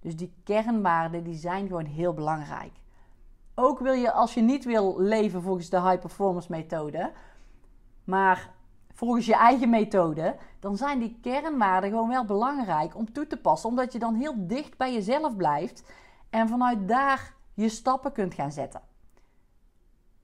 Dus 0.00 0.16
die 0.16 0.32
kernwaarden 0.44 1.24
die 1.24 1.34
zijn 1.34 1.66
gewoon 1.66 1.84
heel 1.84 2.14
belangrijk. 2.14 2.72
Ook 3.54 3.78
wil 3.78 3.92
je, 3.92 4.12
als 4.12 4.34
je 4.34 4.40
niet 4.40 4.64
wil 4.64 5.00
leven 5.00 5.42
volgens 5.42 5.68
de 5.68 5.80
high 5.80 5.98
performance 5.98 6.50
methode, 6.50 7.12
maar 8.04 8.50
volgens 8.92 9.26
je 9.26 9.34
eigen 9.34 9.70
methode, 9.70 10.36
dan 10.60 10.76
zijn 10.76 10.98
die 10.98 11.18
kernwaarden 11.22 11.90
gewoon 11.90 12.08
wel 12.08 12.24
belangrijk 12.24 12.96
om 12.96 13.12
toe 13.12 13.26
te 13.26 13.36
passen, 13.36 13.68
omdat 13.68 13.92
je 13.92 13.98
dan 13.98 14.14
heel 14.14 14.34
dicht 14.36 14.76
bij 14.76 14.92
jezelf 14.92 15.36
blijft 15.36 15.92
en 16.30 16.48
vanuit 16.48 16.88
daar 16.88 17.34
je 17.54 17.68
stappen 17.68 18.12
kunt 18.12 18.34
gaan 18.34 18.52
zetten. 18.52 18.80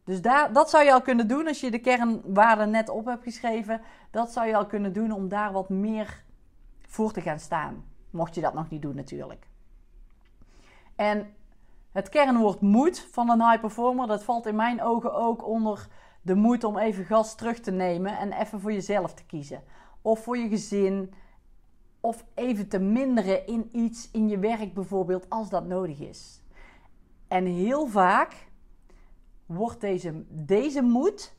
Dus 0.08 0.22
daar, 0.22 0.52
dat 0.52 0.70
zou 0.70 0.84
je 0.84 0.92
al 0.92 1.02
kunnen 1.02 1.28
doen 1.28 1.46
als 1.46 1.60
je 1.60 1.70
de 1.70 1.78
kernwaarden 1.78 2.70
net 2.70 2.88
op 2.88 3.04
hebt 3.04 3.22
geschreven. 3.22 3.80
Dat 4.10 4.32
zou 4.32 4.46
je 4.46 4.56
al 4.56 4.66
kunnen 4.66 4.92
doen 4.92 5.12
om 5.12 5.28
daar 5.28 5.52
wat 5.52 5.68
meer 5.68 6.24
voor 6.86 7.12
te 7.12 7.20
gaan 7.20 7.38
staan. 7.38 7.84
Mocht 8.10 8.34
je 8.34 8.40
dat 8.40 8.54
nog 8.54 8.70
niet 8.70 8.82
doen 8.82 8.94
natuurlijk. 8.94 9.46
En 10.96 11.34
het 11.92 12.08
kernwoord 12.08 12.60
moed 12.60 13.08
van 13.10 13.30
een 13.30 13.48
high 13.48 13.60
performer, 13.60 14.06
dat 14.06 14.24
valt 14.24 14.46
in 14.46 14.56
mijn 14.56 14.82
ogen 14.82 15.14
ook 15.14 15.46
onder 15.46 15.88
de 16.22 16.34
moed 16.34 16.64
om 16.64 16.78
even 16.78 17.04
gas 17.04 17.34
terug 17.34 17.60
te 17.60 17.70
nemen 17.70 18.18
en 18.18 18.32
even 18.32 18.60
voor 18.60 18.72
jezelf 18.72 19.14
te 19.14 19.24
kiezen. 19.24 19.62
Of 20.02 20.22
voor 20.22 20.38
je 20.38 20.48
gezin. 20.48 21.12
Of 22.00 22.24
even 22.34 22.68
te 22.68 22.78
minderen 22.78 23.46
in 23.46 23.68
iets 23.72 24.10
in 24.10 24.28
je 24.28 24.38
werk 24.38 24.74
bijvoorbeeld, 24.74 25.30
als 25.30 25.48
dat 25.48 25.66
nodig 25.66 26.00
is. 26.00 26.42
En 27.26 27.44
heel 27.44 27.86
vaak 27.86 28.47
wordt 29.48 29.80
deze, 29.80 30.24
deze 30.28 30.82
moed, 30.82 31.36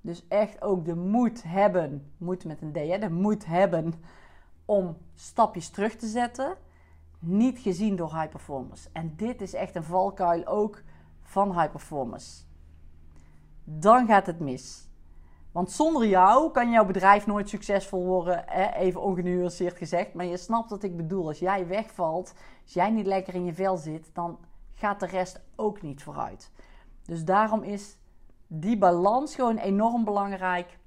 dus 0.00 0.26
echt 0.28 0.62
ook 0.62 0.84
de 0.84 0.96
moed 0.96 1.42
hebben, 1.42 2.12
moed 2.16 2.44
met 2.44 2.62
een 2.62 2.72
D, 2.72 2.76
hè, 2.76 2.98
de 2.98 3.10
moed 3.10 3.46
hebben 3.46 3.94
om 4.64 4.96
stapjes 5.14 5.68
terug 5.68 5.96
te 5.96 6.06
zetten, 6.06 6.56
niet 7.18 7.58
gezien 7.58 7.96
door 7.96 8.14
high 8.14 8.28
performers. 8.28 8.92
En 8.92 9.12
dit 9.16 9.40
is 9.40 9.54
echt 9.54 9.76
een 9.76 9.84
valkuil 9.84 10.46
ook 10.46 10.82
van 11.22 11.58
high 11.58 11.70
performers. 11.70 12.46
Dan 13.64 14.06
gaat 14.06 14.26
het 14.26 14.40
mis. 14.40 14.88
Want 15.52 15.70
zonder 15.70 16.06
jou 16.06 16.50
kan 16.50 16.70
jouw 16.70 16.84
bedrijf 16.84 17.26
nooit 17.26 17.48
succesvol 17.48 18.04
worden, 18.04 18.42
hè? 18.46 18.72
even 18.72 19.02
ongenuanceerd 19.02 19.76
gezegd. 19.76 20.14
Maar 20.14 20.26
je 20.26 20.36
snapt 20.36 20.70
wat 20.70 20.82
ik 20.82 20.96
bedoel. 20.96 21.26
Als 21.26 21.38
jij 21.38 21.66
wegvalt, 21.66 22.34
als 22.62 22.72
jij 22.72 22.90
niet 22.90 23.06
lekker 23.06 23.34
in 23.34 23.44
je 23.44 23.54
vel 23.54 23.76
zit, 23.76 24.10
dan 24.12 24.38
gaat 24.74 25.00
de 25.00 25.06
rest 25.06 25.40
ook 25.56 25.82
niet 25.82 26.02
vooruit. 26.02 26.50
Dus 27.10 27.24
daarom 27.24 27.62
is 27.62 27.98
die 28.46 28.78
balans 28.78 29.34
gewoon 29.34 29.56
enorm 29.56 30.04
belangrijk. 30.04 30.78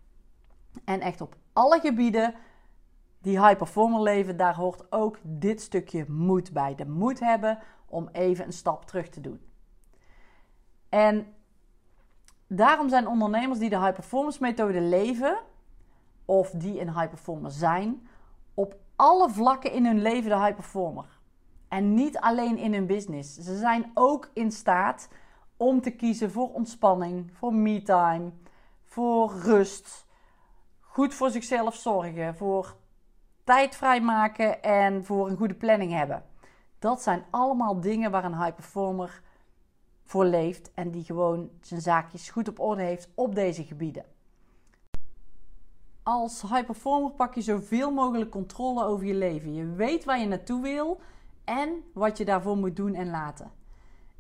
En 0.86 1.00
echt 1.00 1.22
op 1.22 1.36
alle 1.54 1.80
gebieden 1.80 2.34
die 3.22 3.46
high 3.46 3.58
performer 3.58 4.02
leven, 4.02 4.38
daar 4.38 4.56
hoort 4.56 4.92
ook 4.92 5.18
dit 5.22 5.62
stukje 5.62 6.06
moed 6.08 6.54
bij. 6.54 6.76
De 6.76 6.86
moed 6.86 7.20
hebben 7.20 7.60
om 7.86 8.10
even 8.12 8.46
een 8.46 8.54
stap 8.54 8.86
terug 8.86 9.10
te 9.10 9.22
doen. 9.22 9.42
En 10.90 11.34
daarom 12.48 12.90
zijn 12.90 13.08
ondernemers 13.08 13.60
die 13.60 13.70
de 13.70 13.80
high 13.80 13.94
performance 13.94 14.42
methode 14.42 14.82
leven, 14.82 15.38
of 16.26 16.50
die 16.50 16.82
een 16.82 16.94
high 16.94 17.10
performer 17.10 17.52
zijn, 17.52 18.08
op 18.54 18.76
alle 18.96 19.30
vlakken 19.30 19.72
in 19.72 19.86
hun 19.86 20.02
leven 20.02 20.30
de 20.30 20.40
high 20.40 20.56
performer. 20.56 21.20
En 21.68 21.94
niet 21.94 22.18
alleen 22.18 22.58
in 22.58 22.74
hun 22.74 22.88
business. 22.88 23.36
Ze 23.36 23.58
zijn 23.58 23.92
ook 23.94 24.30
in 24.34 24.52
staat 24.52 25.10
om 25.64 25.82
te 25.82 25.92
kiezen 25.92 26.32
voor 26.32 26.54
ontspanning, 26.54 27.32
voor 27.34 27.54
me-time, 27.54 28.32
voor 28.84 29.34
rust, 29.34 30.06
goed 30.80 31.14
voor 31.14 31.30
zichzelf 31.30 31.76
zorgen, 31.76 32.36
voor 32.36 32.76
tijd 33.44 33.76
vrijmaken 33.76 34.64
en 34.64 35.06
voor 35.06 35.30
een 35.30 35.38
goede 35.38 35.54
planning 35.54 35.92
hebben. 35.92 36.24
Dat 36.80 37.02
zijn 37.02 37.24
allemaal 37.30 37.80
dingen 37.80 38.12
waar 38.12 38.24
een 38.24 38.38
high 38.38 38.56
performer 38.56 39.22
voor 40.04 40.26
leeft 40.26 40.74
en 40.74 40.92
die 40.92 41.04
gewoon 41.04 41.50
zijn 41.62 41.82
zaakjes 41.82 42.30
goed 42.30 42.48
op 42.48 42.60
orde 42.60 42.82
heeft 42.82 43.10
op 43.16 43.36
deze 43.36 43.64
gebieden. 43.64 44.06
Als 46.04 46.42
high 46.42 46.66
performer 46.66 47.12
pak 47.12 47.36
je 47.36 47.42
zoveel 47.42 47.92
mogelijk 47.92 48.32
controle 48.32 48.86
over 48.86 49.06
je 49.06 49.14
leven. 49.14 49.54
Je 49.54 49.66
weet 49.66 50.04
waar 50.04 50.20
je 50.20 50.28
naartoe 50.28 50.62
wil 50.62 51.00
en 51.44 51.84
wat 51.94 52.18
je 52.18 52.26
daarvoor 52.26 52.58
moet 52.58 52.76
doen 52.76 52.94
en 52.94 53.10
laten. 53.10 53.63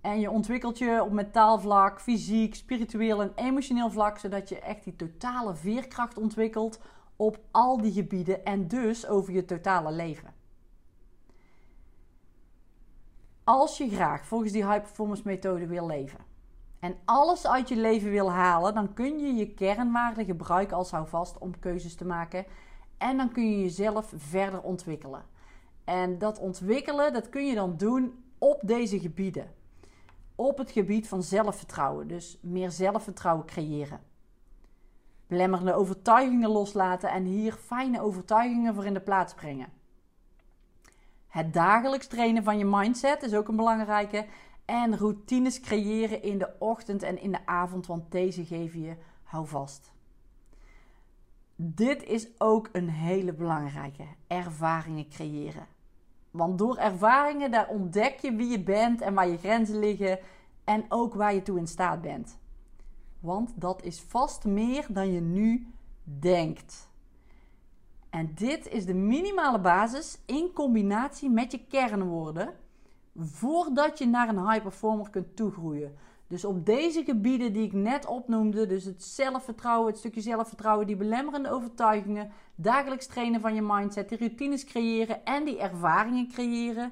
En 0.04 0.20
je 0.20 0.32
ontwikkelt 0.32 0.78
je 0.78 1.04
op 1.04 1.12
mentaal 1.12 1.60
vlak, 1.60 2.02
fysiek, 2.02 2.56
spiritueel 2.56 3.22
en 3.22 3.32
emotioneel 3.36 3.90
vlak, 3.90 4.18
zodat 4.18 4.50
je 4.50 4.60
echt 4.60 4.84
die 4.84 4.96
totale 4.96 5.56
veerkracht 5.56 6.18
ontwikkelt 6.18 6.80
op 7.16 7.40
al 7.52 7.82
die 7.82 7.92
gebieden 7.92 8.46
en 8.46 8.68
dus 8.68 9.08
over 9.08 9.34
je 9.34 9.46
totale 9.46 9.92
leven. 9.92 10.34
Als 13.44 13.78
je 13.78 13.90
graag 13.90 14.26
volgens 14.26 14.52
die 14.52 14.66
high 14.66 14.82
performance 14.82 15.22
methode 15.26 15.68
wil 15.68 15.88
leven 15.88 16.20
en 16.80 16.98
alles 17.06 17.48
uit 17.48 17.70
je 17.70 17.76
leven 17.76 18.10
wil 18.10 18.32
halen, 18.32 18.74
dan 18.74 18.94
kun 18.94 19.20
je 19.20 19.34
je 19.34 19.54
kernwaarden 19.54 20.26
gebruiken 20.26 20.78
als 20.78 20.92
houvast 20.92 21.38
om 21.38 21.60
keuzes 21.60 21.96
te 21.96 22.06
maken 22.06 22.46
en 22.98 23.18
dan 23.18 23.32
kun 23.32 23.50
je 23.50 23.62
jezelf 23.62 24.14
verder 24.16 24.62
ontwikkelen. 24.62 25.26
En 25.84 26.18
dat 26.18 26.40
ontwikkelen, 26.40 27.14
dat 27.14 27.30
kun 27.30 27.46
je 27.46 27.56
dan 27.56 27.78
doen 27.78 28.24
op 28.38 28.62
deze 28.64 29.00
gebieden 29.00 29.62
op 30.36 30.58
het 30.58 30.72
gebied 30.72 31.08
van 31.08 31.24
zelfvertrouwen. 31.24 32.08
Dus 32.08 32.38
meer 32.42 32.72
zelfvertrouwen 32.72 33.46
creëren. 33.46 34.00
Belemmerende 35.28 35.74
overtuigingen 35.74 36.50
loslaten 36.50 37.12
en 37.12 37.24
hier 37.24 37.54
fijne 37.54 38.02
overtuigingen 38.02 38.74
voor 38.74 38.86
in 38.86 38.94
de 38.94 39.02
plaats 39.02 39.34
brengen. 39.34 39.70
Het 41.28 41.54
dagelijks 41.54 42.08
trainen 42.08 42.44
van 42.44 42.58
je 42.58 42.66
mindset 42.66 43.24
is 43.24 43.34
ook 43.34 43.48
een 43.48 43.56
belangrijke. 43.56 44.26
En 44.66 44.98
routines 44.98 45.60
creëren 45.60 46.22
in 46.22 46.38
de 46.38 46.50
ochtend 46.60 47.04
en 47.04 47.22
in 47.22 47.32
de 47.32 47.46
avond, 47.46 47.88
want 47.88 48.12
deze 48.12 48.46
geven 48.46 48.82
je 48.82 48.96
houvast. 49.24 49.92
Dit 51.56 52.04
is 52.04 52.28
ook 52.38 52.70
een 52.72 52.90
hele 52.90 53.34
belangrijke. 53.34 54.04
Ervaringen 54.28 55.10
creëren. 55.10 55.68
Want 56.34 56.58
door 56.58 56.78
ervaringen, 56.78 57.52
daar 57.52 57.68
ontdek 57.68 58.20
je 58.20 58.36
wie 58.36 58.50
je 58.50 58.64
bent 58.64 59.02
en 59.02 59.14
waar 59.14 59.28
je 59.28 59.38
grenzen 59.38 59.80
liggen 59.80 60.20
en 60.64 60.86
ook 60.90 61.14
waar 61.14 61.34
je 61.34 61.42
toe 61.42 61.58
in 61.58 61.68
staat 61.68 62.02
bent. 62.02 62.38
Want 63.20 63.52
dat 63.56 63.84
is 63.84 64.02
vast 64.02 64.46
meer 64.46 64.86
dan 64.90 65.12
je 65.12 65.22
nu 65.22 65.74
denkt. 66.04 66.90
En 68.10 68.32
dit 68.36 68.68
is 68.68 68.86
de 68.86 68.94
minimale 68.94 69.60
basis 69.60 70.20
in 70.26 70.52
combinatie 70.54 71.30
met 71.30 71.52
je 71.52 71.66
kernwoorden 71.68 72.54
voordat 73.16 73.98
je 73.98 74.06
naar 74.06 74.30
een 74.30 74.50
high 74.50 74.62
performer 74.62 75.10
kunt 75.10 75.36
toegroeien. 75.36 75.96
Dus 76.34 76.46
op 76.46 76.66
deze 76.66 77.04
gebieden 77.04 77.54
die 77.54 77.64
ik 77.64 77.74
net 77.74 78.06
opnoemde, 78.06 78.66
dus 78.66 78.84
het 78.84 79.04
zelfvertrouwen, 79.04 79.88
het 79.88 79.98
stukje 79.98 80.22
zelfvertrouwen, 80.22 80.88
die 80.88 80.96
belemmerende 80.96 81.52
overtuigingen, 81.52 82.32
dagelijks 82.56 83.08
trainen 83.08 83.42
van 83.42 83.56
je 83.56 83.62
mindset, 83.62 84.10
die 84.10 84.18
routines 84.18 84.64
creëren 84.64 85.26
en 85.26 85.46
die 85.46 85.60
ervaringen 85.60 86.28
creëren, 86.28 86.92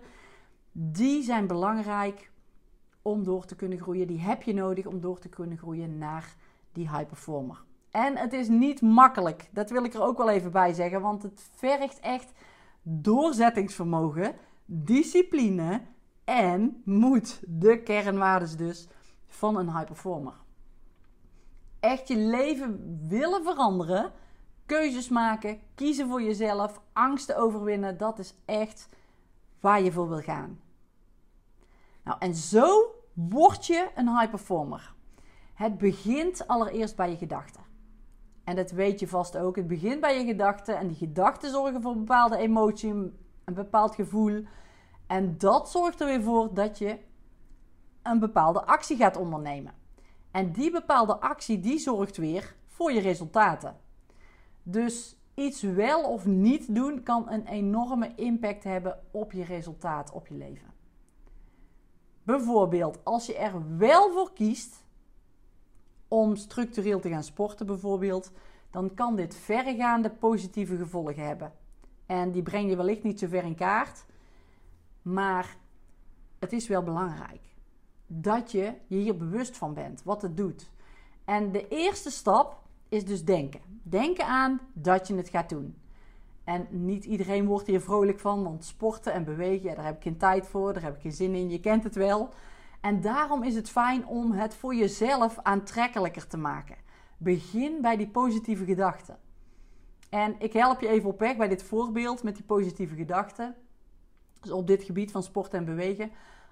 die 0.71 1.23
zijn 1.23 1.47
belangrijk 1.47 2.31
om 3.01 3.23
door 3.23 3.45
te 3.45 3.55
kunnen 3.55 3.79
groeien. 3.79 4.07
Die 4.07 4.19
heb 4.19 4.41
je 4.41 4.53
nodig 4.53 4.85
om 4.85 4.99
door 4.99 5.19
te 5.19 5.29
kunnen 5.29 5.57
groeien 5.57 5.97
naar 5.97 6.35
die 6.71 6.89
high 6.89 7.07
performer. 7.07 7.63
En 7.91 8.17
het 8.17 8.33
is 8.33 8.47
niet 8.47 8.81
makkelijk, 8.81 9.49
dat 9.51 9.69
wil 9.69 9.83
ik 9.83 9.93
er 9.93 10.03
ook 10.03 10.17
wel 10.17 10.29
even 10.29 10.51
bij 10.51 10.73
zeggen, 10.73 11.01
want 11.01 11.23
het 11.23 11.49
vergt 11.55 11.99
echt 11.99 12.31
doorzettingsvermogen, 12.81 14.35
discipline 14.65 15.81
en 16.23 16.81
moed. 16.85 17.41
De 17.47 17.81
kernwaarden 17.83 18.57
dus 18.57 18.87
van 19.31 19.57
een 19.57 19.71
high 19.71 19.85
performer. 19.85 20.33
Echt 21.79 22.07
je 22.07 22.17
leven 22.17 22.99
willen 23.07 23.43
veranderen, 23.43 24.11
keuzes 24.65 25.09
maken, 25.09 25.59
kiezen 25.75 26.09
voor 26.09 26.21
jezelf, 26.21 26.81
angsten 26.93 27.37
overwinnen, 27.37 27.97
dat 27.97 28.19
is 28.19 28.33
echt 28.45 28.89
waar 29.59 29.81
je 29.81 29.91
voor 29.91 30.09
wil 30.09 30.21
gaan. 30.21 30.59
Nou, 32.03 32.17
en 32.19 32.35
zo 32.35 32.95
word 33.13 33.65
je 33.65 33.89
een 33.95 34.17
high 34.17 34.29
performer. 34.29 34.93
Het 35.53 35.77
begint 35.77 36.47
allereerst 36.47 36.95
bij 36.95 37.09
je 37.09 37.17
gedachten. 37.17 37.61
En 38.43 38.55
dat 38.55 38.71
weet 38.71 38.99
je 38.99 39.07
vast 39.07 39.37
ook. 39.37 39.55
Het 39.55 39.67
begint 39.67 40.01
bij 40.01 40.19
je 40.19 40.25
gedachten. 40.25 40.77
En 40.77 40.87
die 40.87 40.97
gedachten 40.97 41.51
zorgen 41.51 41.81
voor 41.81 41.91
een 41.91 41.97
bepaalde 41.97 42.37
emotie, 42.37 42.89
een 42.89 43.53
bepaald 43.53 43.95
gevoel. 43.95 44.43
En 45.07 45.37
dat 45.37 45.71
zorgt 45.71 46.01
er 46.01 46.07
weer 46.07 46.21
voor 46.21 46.53
dat 46.53 46.77
je 46.77 46.97
een 48.03 48.19
bepaalde 48.19 48.65
actie 48.65 48.97
gaat 48.97 49.17
ondernemen. 49.17 49.73
En 50.31 50.51
die 50.51 50.71
bepaalde 50.71 51.19
actie 51.19 51.59
die 51.59 51.79
zorgt 51.79 52.17
weer 52.17 52.55
voor 52.67 52.91
je 52.91 52.99
resultaten. 52.99 53.75
Dus 54.63 55.15
iets 55.33 55.61
wel 55.61 56.03
of 56.03 56.25
niet 56.25 56.75
doen 56.75 57.03
kan 57.03 57.29
een 57.29 57.47
enorme 57.47 58.15
impact 58.15 58.63
hebben 58.63 58.99
op 59.11 59.31
je 59.31 59.43
resultaat, 59.43 60.11
op 60.11 60.27
je 60.27 60.35
leven. 60.35 60.73
Bijvoorbeeld, 62.23 62.99
als 63.03 63.25
je 63.25 63.37
er 63.37 63.77
wel 63.77 64.11
voor 64.11 64.33
kiest 64.33 64.83
om 66.07 66.35
structureel 66.35 66.99
te 66.99 67.09
gaan 67.09 67.23
sporten 67.23 67.65
bijvoorbeeld, 67.65 68.31
dan 68.71 68.93
kan 68.93 69.15
dit 69.15 69.35
verregaande 69.35 70.09
positieve 70.09 70.77
gevolgen 70.77 71.25
hebben. 71.25 71.53
En 72.05 72.31
die 72.31 72.43
breng 72.43 72.69
je 72.69 72.75
wellicht 72.75 73.03
niet 73.03 73.19
zo 73.19 73.27
ver 73.27 73.43
in 73.43 73.55
kaart, 73.55 74.05
maar 75.01 75.57
het 76.39 76.53
is 76.53 76.67
wel 76.67 76.83
belangrijk 76.83 77.50
dat 78.13 78.51
je 78.51 78.73
je 78.87 78.97
hier 78.97 79.17
bewust 79.17 79.57
van 79.57 79.73
bent, 79.73 80.03
wat 80.03 80.21
het 80.21 80.37
doet. 80.37 80.69
En 81.25 81.51
de 81.51 81.67
eerste 81.67 82.11
stap 82.11 82.59
is 82.89 83.05
dus 83.05 83.25
denken. 83.25 83.61
Denken 83.83 84.25
aan 84.25 84.59
dat 84.73 85.07
je 85.07 85.15
het 85.15 85.29
gaat 85.29 85.49
doen. 85.49 85.75
En 86.43 86.67
niet 86.69 87.05
iedereen 87.05 87.45
wordt 87.45 87.67
hier 87.67 87.81
vrolijk 87.81 88.19
van, 88.19 88.43
want 88.43 88.65
sporten 88.65 89.13
en 89.13 89.23
bewegen, 89.23 89.75
daar 89.75 89.85
heb 89.85 89.95
ik 89.95 90.03
geen 90.03 90.17
tijd 90.17 90.47
voor, 90.47 90.73
daar 90.73 90.83
heb 90.83 90.95
ik 90.95 91.01
geen 91.01 91.11
zin 91.11 91.35
in, 91.35 91.49
je 91.49 91.59
kent 91.59 91.83
het 91.83 91.95
wel. 91.95 92.29
En 92.81 93.01
daarom 93.01 93.43
is 93.43 93.55
het 93.55 93.69
fijn 93.69 94.05
om 94.05 94.31
het 94.31 94.55
voor 94.55 94.75
jezelf 94.75 95.39
aantrekkelijker 95.41 96.27
te 96.27 96.37
maken. 96.37 96.75
Begin 97.17 97.81
bij 97.81 97.97
die 97.97 98.07
positieve 98.07 98.65
gedachten. 98.65 99.17
En 100.09 100.35
ik 100.39 100.53
help 100.53 100.81
je 100.81 100.87
even 100.87 101.09
op 101.09 101.19
weg 101.19 101.37
bij 101.37 101.47
dit 101.47 101.63
voorbeeld 101.63 102.23
met 102.23 102.35
die 102.35 102.45
positieve 102.45 102.95
gedachten. 102.95 103.55
Dus 104.39 104.51
op 104.51 104.67
dit 104.67 104.83
gebied 104.83 105.11
van 105.11 105.23
sport 105.23 105.53
en 105.53 105.65
bewegen. 105.65 106.11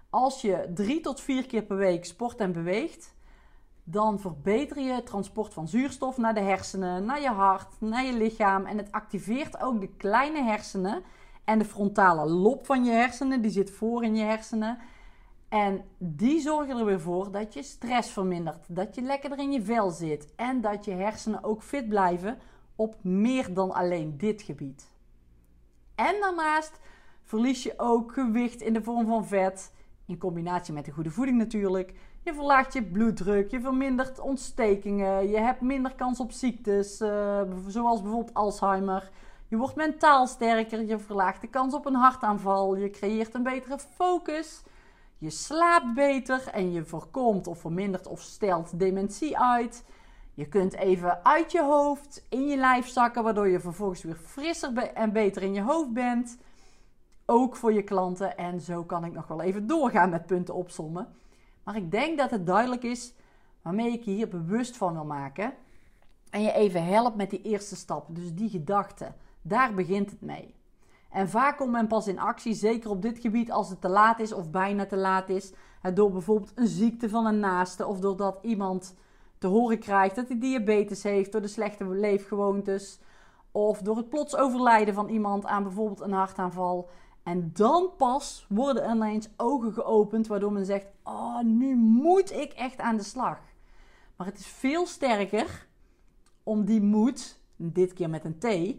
Als 0.10 0.42
je 0.42 0.72
drie 0.74 1.01
tot 1.01 1.22
vier 1.22 1.46
keer 1.46 1.63
per 1.63 1.78
week 1.78 2.06
sport 2.06 2.38
en 2.38 2.51
beweegt, 2.51 3.16
dan 3.84 4.20
verbeter 4.20 4.80
je 4.80 4.92
het 4.92 5.06
transport 5.06 5.54
van 5.54 5.68
zuurstof 5.68 6.18
naar 6.18 6.34
de 6.34 6.39
hersenen, 6.39 7.06
naar 7.06 7.22
je 7.22 7.30
hart, 7.30 7.82
naar 7.82 8.06
je 8.06 8.13
lichaam. 8.13 8.66
En 8.66 8.78
het 8.78 8.92
activeert 8.92 9.62
ook 9.62 9.80
de 9.80 9.96
kleine 9.96 10.44
hersenen 10.44 11.04
en 11.44 11.60
de 11.60 11.66
frontale 11.66 12.30
lob 12.30 12.66
van 12.66 12.86
je 12.86 12.92
hersenen, 12.92 13.42
die 13.42 13.51
zit 13.51 13.72
voor 13.72 14.04
in 14.04 14.16
je 14.16 14.24
hersenen. 14.24 14.78
En 15.50 15.86
die 15.98 16.39
zorgen 16.39 16.78
er 16.78 16.86
weer 16.86 17.01
voor 17.01 17.32
dat 17.32 17.54
je 17.54 17.63
stress 17.63 18.12
vermindert, 18.12 18.66
dat 18.68 18.96
je 18.96 19.01
lekkerder 19.01 19.39
in 19.39 19.51
je 19.51 19.62
vel 19.62 19.89
zit 19.89 20.36
en 20.36 20.62
dat 20.62 20.86
je 20.86 20.92
hersenen 20.92 21.44
ook 21.44 21.63
fit 21.63 21.89
blijven 21.89 22.38
op 22.75 22.96
meer 23.01 23.54
dan 23.54 23.72
alleen 23.72 24.18
dit 24.18 24.42
gebied. 24.42 24.92
En 25.96 26.16
daarnaast 26.20 26.80
verlies 27.24 27.63
je 27.63 27.74
ook 27.78 28.13
gewicht 28.13 28.62
in 28.62 28.74
de 28.74 28.84
vorm 28.84 29.06
van 29.06 29.25
vet, 29.25 29.72
in 30.10 30.18
combinatie 30.18 30.74
met 30.74 30.86
de 30.86 30.92
goede 30.92 31.12
voeding 31.12 31.38
natuurlijk. 31.38 31.94
Je 32.24 32.34
verlaagt 32.34 32.74
je 32.74 32.84
bloeddruk, 32.84 33.51
je 33.51 33.62
vermindert 33.62 34.20
ontstekingen, 34.20 35.30
je 35.30 35.39
hebt 35.39 35.62
minder 35.62 35.96
kans 35.96 36.20
op 36.20 36.32
ziektes, 36.32 37.01
uh, 37.01 37.42
zoals 37.68 38.01
bijvoorbeeld 38.01 38.34
Alzheimer. 38.34 39.12
Je 39.48 39.58
wordt 39.58 39.75
mentaal 39.75 40.28
sterker, 40.28 40.86
je 40.86 41.00
verlaagt 41.00 41.42
de 41.42 41.48
kans 41.48 41.74
op 41.74 41.86
een 41.86 41.96
hartaanval, 41.96 42.75
je 42.75 42.89
creëert 42.89 43.34
een 43.34 43.44
betere 43.44 43.80
focus, 43.96 44.63
je 45.18 45.30
slaapt 45.30 45.94
beter 45.94 46.48
en 46.48 46.72
je 46.72 46.86
voorkomt 46.86 47.48
of 47.48 47.60
vermindert 47.60 48.08
of 48.08 48.22
stelt 48.22 48.80
dementie 48.80 49.38
uit. 49.38 49.84
Je 50.34 50.48
kunt 50.48 50.75
even 50.75 51.25
uit 51.25 51.51
je 51.51 51.63
hoofd 51.63 52.25
in 52.30 52.48
je 52.48 52.58
lijf 52.58 52.88
zakken, 52.88 53.24
waardoor 53.24 53.50
je 53.50 53.60
vervolgens 53.60 54.04
weer 54.04 54.16
frisser 54.16 54.78
en 54.78 55.12
beter 55.12 55.42
in 55.42 55.54
je 55.54 55.62
hoofd 55.62 55.94
bent. 55.94 56.38
Ook 57.31 57.55
voor 57.55 57.74
je 57.74 57.83
klanten. 57.83 58.38
En 58.38 58.62
zo 58.62 58.83
kan 58.83 59.05
ik 59.05 59.13
nog 59.13 59.27
wel 59.27 59.41
even 59.41 59.67
doorgaan 59.67 60.09
met 60.09 60.25
punten 60.25 60.53
opsommen. 60.53 61.07
Maar 61.63 61.75
ik 61.75 61.91
denk 61.91 62.17
dat 62.17 62.31
het 62.31 62.45
duidelijk 62.45 62.83
is 62.83 63.13
waarmee 63.62 63.91
ik 63.91 64.03
je 64.03 64.12
hier 64.12 64.27
bewust 64.27 64.77
van 64.77 64.93
wil 64.93 65.05
maken. 65.05 65.53
En 66.29 66.41
je 66.41 66.51
even 66.51 66.86
helpt 66.86 67.15
met 67.15 67.29
die 67.29 67.41
eerste 67.41 67.75
stap. 67.75 68.05
Dus 68.09 68.33
die 68.33 68.50
gedachte. 68.50 69.13
Daar 69.41 69.74
begint 69.74 70.12
het 70.12 70.21
mee. 70.21 70.55
En 71.09 71.29
vaak 71.29 71.57
komt 71.57 71.71
men 71.71 71.88
pas 71.88 72.07
in 72.07 72.19
actie, 72.19 72.53
zeker 72.53 72.89
op 72.89 73.01
dit 73.01 73.19
gebied, 73.19 73.51
als 73.51 73.69
het 73.69 73.81
te 73.81 73.89
laat 73.89 74.19
is 74.19 74.33
of 74.33 74.50
bijna 74.50 74.86
te 74.86 74.98
laat 74.98 75.29
is. 75.29 75.54
Door 75.93 76.12
bijvoorbeeld 76.12 76.51
een 76.56 76.67
ziekte 76.67 77.10
van 77.10 77.25
een 77.25 77.39
naaste 77.39 77.86
of 77.86 77.99
doordat 77.99 78.39
iemand 78.41 78.95
te 79.38 79.47
horen 79.47 79.80
krijgt 79.80 80.15
dat 80.15 80.27
hij 80.27 80.39
diabetes 80.39 81.04
heeft, 81.04 81.32
door 81.32 81.41
de 81.41 81.47
slechte 81.47 81.89
leefgewoontes. 81.89 82.99
Of 83.51 83.82
door 83.82 83.97
het 83.97 84.10
plots 84.10 84.36
overlijden 84.36 84.93
van 84.93 85.08
iemand 85.08 85.45
aan 85.45 85.63
bijvoorbeeld 85.63 86.01
een 86.01 86.12
hartaanval. 86.12 86.89
En 87.23 87.49
dan 87.53 87.89
pas 87.97 88.45
worden 88.49 88.84
er 88.84 88.95
ineens 88.95 89.29
ogen 89.38 89.73
geopend, 89.73 90.27
waardoor 90.27 90.51
men 90.51 90.65
zegt: 90.65 90.86
Oh, 91.03 91.41
nu 91.41 91.75
moet 91.75 92.32
ik 92.32 92.51
echt 92.51 92.79
aan 92.79 92.97
de 92.97 93.03
slag. 93.03 93.39
Maar 94.15 94.27
het 94.27 94.39
is 94.39 94.47
veel 94.47 94.86
sterker 94.86 95.67
om 96.43 96.65
die 96.65 96.82
moed, 96.82 97.41
dit 97.55 97.93
keer 97.93 98.10
met 98.10 98.25
een 98.25 98.39
T, 98.39 98.75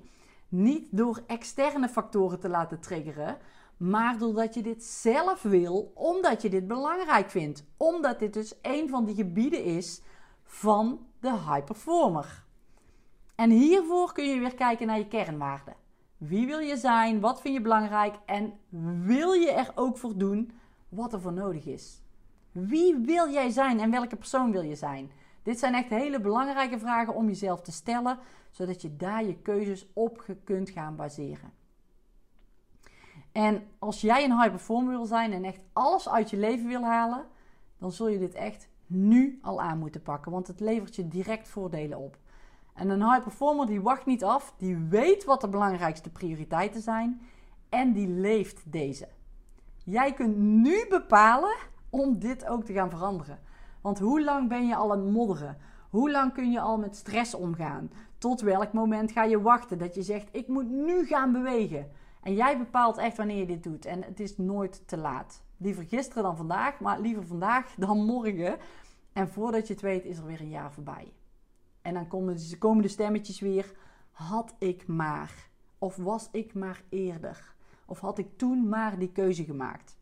niet 0.48 0.86
door 0.90 1.22
externe 1.26 1.88
factoren 1.88 2.40
te 2.40 2.48
laten 2.48 2.80
triggeren, 2.80 3.38
maar 3.76 4.18
doordat 4.18 4.54
je 4.54 4.62
dit 4.62 4.84
zelf 4.84 5.42
wil, 5.42 5.92
omdat 5.94 6.42
je 6.42 6.50
dit 6.50 6.66
belangrijk 6.66 7.30
vindt. 7.30 7.64
Omdat 7.76 8.18
dit 8.18 8.32
dus 8.32 8.54
een 8.62 8.88
van 8.88 9.04
die 9.04 9.14
gebieden 9.14 9.64
is 9.64 10.02
van 10.44 11.06
de 11.20 11.32
high 11.32 11.64
performer. 11.64 12.44
En 13.34 13.50
hiervoor 13.50 14.12
kun 14.12 14.24
je 14.24 14.38
weer 14.38 14.54
kijken 14.54 14.86
naar 14.86 14.98
je 14.98 15.08
kernwaarden. 15.08 15.74
Wie 16.20 16.46
wil 16.46 16.58
je 16.58 16.76
zijn? 16.76 17.20
Wat 17.20 17.40
vind 17.40 17.54
je 17.54 17.60
belangrijk? 17.60 18.14
En 18.26 18.52
wil 19.04 19.32
je 19.32 19.50
er 19.50 19.72
ook 19.74 19.98
voor 19.98 20.16
doen 20.16 20.52
wat 20.88 21.12
er 21.12 21.20
voor 21.20 21.32
nodig 21.32 21.64
is? 21.64 22.02
Wie 22.52 22.96
wil 22.96 23.30
jij 23.30 23.50
zijn 23.50 23.80
en 23.80 23.90
welke 23.90 24.16
persoon 24.16 24.50
wil 24.50 24.62
je 24.62 24.74
zijn? 24.74 25.10
Dit 25.42 25.58
zijn 25.58 25.74
echt 25.74 25.88
hele 25.88 26.20
belangrijke 26.20 26.78
vragen 26.78 27.14
om 27.14 27.26
jezelf 27.26 27.60
te 27.60 27.72
stellen, 27.72 28.18
zodat 28.50 28.82
je 28.82 28.96
daar 28.96 29.24
je 29.24 29.36
keuzes 29.36 29.86
op 29.92 30.24
kunt 30.44 30.70
gaan 30.70 30.96
baseren. 30.96 31.52
En 33.32 33.62
als 33.78 34.00
jij 34.00 34.24
een 34.24 34.38
high 34.38 34.50
performer 34.50 34.92
wil 34.92 35.06
zijn 35.06 35.32
en 35.32 35.44
echt 35.44 35.64
alles 35.72 36.08
uit 36.08 36.30
je 36.30 36.36
leven 36.36 36.66
wil 36.66 36.84
halen, 36.84 37.26
dan 37.78 37.92
zul 37.92 38.08
je 38.08 38.18
dit 38.18 38.34
echt 38.34 38.68
nu 38.86 39.38
al 39.42 39.60
aan 39.60 39.78
moeten 39.78 40.02
pakken, 40.02 40.32
want 40.32 40.46
het 40.46 40.60
levert 40.60 40.96
je 40.96 41.08
direct 41.08 41.48
voordelen 41.48 41.98
op. 41.98 42.18
En 42.74 42.88
een 42.88 43.10
high 43.10 43.22
performer 43.22 43.66
die 43.66 43.80
wacht 43.80 44.06
niet 44.06 44.24
af, 44.24 44.54
die 44.56 44.76
weet 44.76 45.24
wat 45.24 45.40
de 45.40 45.48
belangrijkste 45.48 46.10
prioriteiten 46.10 46.80
zijn 46.80 47.20
en 47.68 47.92
die 47.92 48.08
leeft 48.08 48.72
deze. 48.72 49.08
Jij 49.84 50.12
kunt 50.12 50.36
nu 50.36 50.86
bepalen 50.88 51.56
om 51.90 52.18
dit 52.18 52.46
ook 52.46 52.64
te 52.64 52.72
gaan 52.72 52.90
veranderen. 52.90 53.38
Want 53.80 53.98
hoe 53.98 54.24
lang 54.24 54.48
ben 54.48 54.66
je 54.66 54.74
al 54.74 54.92
aan 54.92 55.00
het 55.00 55.12
modderen? 55.12 55.56
Hoe 55.90 56.10
lang 56.10 56.32
kun 56.32 56.50
je 56.50 56.60
al 56.60 56.78
met 56.78 56.96
stress 56.96 57.34
omgaan? 57.34 57.90
Tot 58.18 58.40
welk 58.40 58.72
moment 58.72 59.12
ga 59.12 59.24
je 59.24 59.40
wachten 59.40 59.78
dat 59.78 59.94
je 59.94 60.02
zegt: 60.02 60.28
Ik 60.32 60.48
moet 60.48 60.70
nu 60.70 61.06
gaan 61.06 61.32
bewegen? 61.32 61.90
En 62.22 62.34
jij 62.34 62.58
bepaalt 62.58 62.98
echt 62.98 63.16
wanneer 63.16 63.38
je 63.38 63.46
dit 63.46 63.62
doet. 63.62 63.84
En 63.84 64.02
het 64.02 64.20
is 64.20 64.36
nooit 64.36 64.88
te 64.88 64.96
laat. 64.96 65.42
Liever 65.56 65.84
gisteren 65.84 66.22
dan 66.22 66.36
vandaag, 66.36 66.80
maar 66.80 67.00
liever 67.00 67.26
vandaag 67.26 67.74
dan 67.74 68.04
morgen. 68.04 68.56
En 69.12 69.28
voordat 69.28 69.66
je 69.66 69.72
het 69.72 69.82
weet, 69.82 70.04
is 70.04 70.18
er 70.18 70.26
weer 70.26 70.40
een 70.40 70.48
jaar 70.48 70.72
voorbij. 70.72 71.12
En 71.82 71.94
dan 71.94 72.08
komen, 72.08 72.36
komen 72.58 72.82
de 72.82 72.88
stemmetjes 72.88 73.40
weer. 73.40 73.72
Had 74.10 74.54
ik 74.58 74.86
maar. 74.86 75.48
Of 75.78 75.96
was 75.96 76.28
ik 76.32 76.54
maar 76.54 76.82
eerder. 76.88 77.54
Of 77.86 78.00
had 78.00 78.18
ik 78.18 78.38
toen 78.38 78.68
maar 78.68 78.98
die 78.98 79.12
keuze 79.12 79.44
gemaakt. 79.44 79.98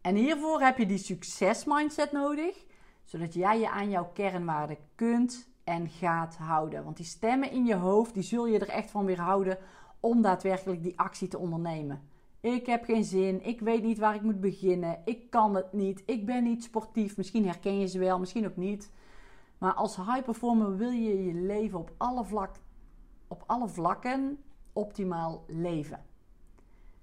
En 0.00 0.14
hiervoor 0.14 0.60
heb 0.60 0.78
je 0.78 0.86
die 0.86 0.98
succesmindset 0.98 2.12
nodig. 2.12 2.64
Zodat 3.04 3.34
jij 3.34 3.58
je 3.58 3.70
aan 3.70 3.90
jouw 3.90 4.10
kernwaarden 4.12 4.76
kunt 4.94 5.48
en 5.64 5.88
gaat 5.88 6.36
houden. 6.36 6.84
Want 6.84 6.96
die 6.96 7.06
stemmen 7.06 7.50
in 7.50 7.64
je 7.64 7.74
hoofd, 7.74 8.14
die 8.14 8.22
zul 8.22 8.46
je 8.46 8.58
er 8.58 8.68
echt 8.68 8.90
van 8.90 9.04
weer 9.04 9.20
houden 9.20 9.58
om 10.00 10.22
daadwerkelijk 10.22 10.82
die 10.82 10.98
actie 10.98 11.28
te 11.28 11.38
ondernemen. 11.38 12.02
Ik 12.40 12.66
heb 12.66 12.84
geen 12.84 13.04
zin, 13.04 13.46
ik 13.46 13.60
weet 13.60 13.82
niet 13.82 13.98
waar 13.98 14.14
ik 14.14 14.22
moet 14.22 14.40
beginnen, 14.40 14.98
ik 15.04 15.30
kan 15.30 15.54
het 15.54 15.72
niet, 15.72 16.02
ik 16.06 16.26
ben 16.26 16.44
niet 16.44 16.64
sportief. 16.64 17.16
Misschien 17.16 17.46
herken 17.46 17.78
je 17.78 17.86
ze 17.86 17.98
wel, 17.98 18.18
misschien 18.18 18.46
ook 18.46 18.56
niet. 18.56 18.90
Maar 19.64 19.74
als 19.74 19.96
high 19.96 20.22
performer 20.22 20.76
wil 20.76 20.90
je 20.90 21.24
je 21.24 21.34
leven 21.34 21.78
op 21.78 21.92
alle, 21.96 22.24
vlak, 22.24 22.56
op 23.28 23.42
alle 23.46 23.68
vlakken 23.68 24.38
optimaal 24.72 25.44
leven. 25.46 26.04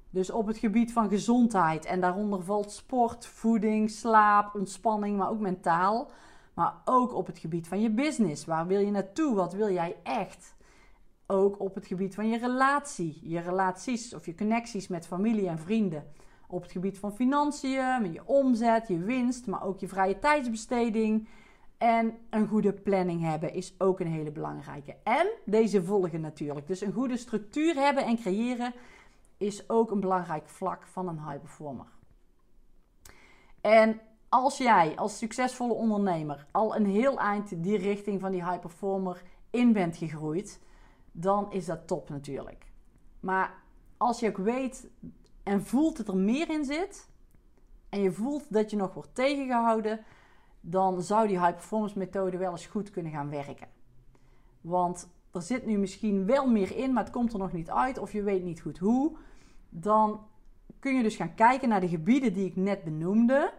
Dus 0.10 0.32
op 0.32 0.48
het 0.48 0.58
gebied 0.58 0.94
van 0.94 1.10
gezondheid 1.10 1.86
en 1.86 2.02
daaronder 2.02 2.44
valt 2.44 2.72
sport, 2.72 3.26
voeding, 3.26 3.90
slaap, 3.90 4.56
ontspanning, 4.56 5.18
maar 5.18 5.30
ook 5.30 5.40
mentaal. 5.40 6.12
Maar 6.54 6.74
ook 6.86 7.14
op 7.14 7.28
het 7.28 7.38
gebied 7.38 7.68
van 7.68 7.82
je 7.82 7.90
business. 7.90 8.46
Waar 8.46 8.68
wil 8.68 8.80
je 8.80 8.92
naartoe? 8.92 9.36
Wat 9.36 9.54
wil 9.54 9.70
jij 9.70 9.96
echt? 10.04 10.56
Ook 11.28 11.60
op 11.60 11.76
het 11.76 11.88
gebied 11.88 12.16
van 12.16 12.30
je 12.30 12.38
relatie, 12.38 13.20
je 13.24 13.40
relaties 13.40 14.14
of 14.14 14.26
je 14.26 14.36
connecties 14.36 14.88
met 14.88 15.08
familie 15.08 15.48
en 15.48 15.60
vrienden. 15.60 16.04
Op 16.48 16.62
het 16.62 16.72
gebied 16.72 17.00
van 17.00 17.16
financiën, 17.16 18.12
je 18.14 18.22
omzet, 18.26 18.88
je 18.88 19.00
winst, 19.00 19.48
maar 19.48 19.64
ook 19.64 19.80
je 19.80 19.88
vrije 19.88 20.20
tijdsbesteding. 20.20 21.28
En 21.82 22.18
een 22.30 22.48
goede 22.48 22.74
planning 22.74 23.22
hebben 23.22 23.54
is 23.54 23.74
ook 23.78 24.00
een 24.00 24.12
hele 24.12 24.32
belangrijke. 24.32 24.96
En 25.04 25.28
deze 25.46 25.84
volgen 25.84 26.22
natuurlijk. 26.22 26.68
Dus 26.68 26.82
een 26.82 26.94
goede 26.94 27.18
structuur 27.18 27.76
hebben 27.76 28.06
en 28.06 28.18
creëren 28.18 28.74
is 29.38 29.70
ook 29.70 29.92
een 29.92 30.00
belangrijk 30.00 30.50
vlak 30.50 30.88
van 30.88 31.08
een 31.08 31.24
high 31.26 31.40
performer. 31.40 31.86
En 33.62 34.00
als 34.30 34.58
jij 34.58 34.96
als 34.96 35.18
succesvolle 35.18 35.74
ondernemer 35.74 36.46
al 36.52 36.76
een 36.76 36.86
heel 36.86 37.20
eind 37.20 37.64
die 37.64 37.78
richting 37.78 38.22
van 38.22 38.32
die 38.32 38.46
high 38.46 38.60
performer 38.60 39.22
in 39.50 39.74
bent 39.74 39.98
gegroeid, 39.98 40.60
dan 41.12 41.52
is 41.52 41.66
dat 41.66 41.88
top 41.88 42.10
natuurlijk. 42.10 42.66
Maar 43.20 43.54
als 43.98 44.20
je 44.20 44.28
ook 44.28 44.38
weet 44.38 44.90
en 45.44 45.66
voelt 45.66 45.98
dat 45.98 46.08
er 46.08 46.18
meer 46.18 46.50
in 46.50 46.66
zit, 46.66 47.10
en 47.90 48.02
je 48.02 48.12
voelt 48.12 48.54
dat 48.54 48.70
je 48.70 48.78
nog 48.78 48.94
wordt 48.94 49.16
tegengehouden, 49.16 50.06
dan 50.62 51.02
zou 51.02 51.28
die 51.28 51.40
high 51.40 51.54
performance 51.54 51.98
methode 51.98 52.38
wel 52.38 52.52
eens 52.52 52.66
goed 52.66 52.90
kunnen 52.90 53.12
gaan 53.12 53.30
werken. 53.30 53.68
Want 54.62 55.10
er 55.32 55.42
zit 55.42 55.66
nu 55.66 55.78
misschien 55.78 56.26
wel 56.26 56.50
meer 56.50 56.78
in, 56.78 56.94
maar 56.94 57.04
het 57.04 57.14
komt 57.14 57.34
er 57.34 57.40
nog 57.40 57.52
niet 57.52 57.70
uit 57.70 57.98
of 57.98 58.12
je 58.12 58.24
weet 58.24 58.44
niet 58.44 58.62
goed 58.62 58.78
hoe. 58.78 59.18
Dan 59.70 60.20
kun 60.80 60.96
je 60.96 61.04
dus 61.04 61.16
gaan 61.16 61.36
kijken 61.36 61.70
naar 61.70 61.82
de 61.82 61.88
gebieden 61.88 62.34
die 62.34 62.46
ik 62.46 62.56
net 62.56 62.84
benoemde. 62.84 63.54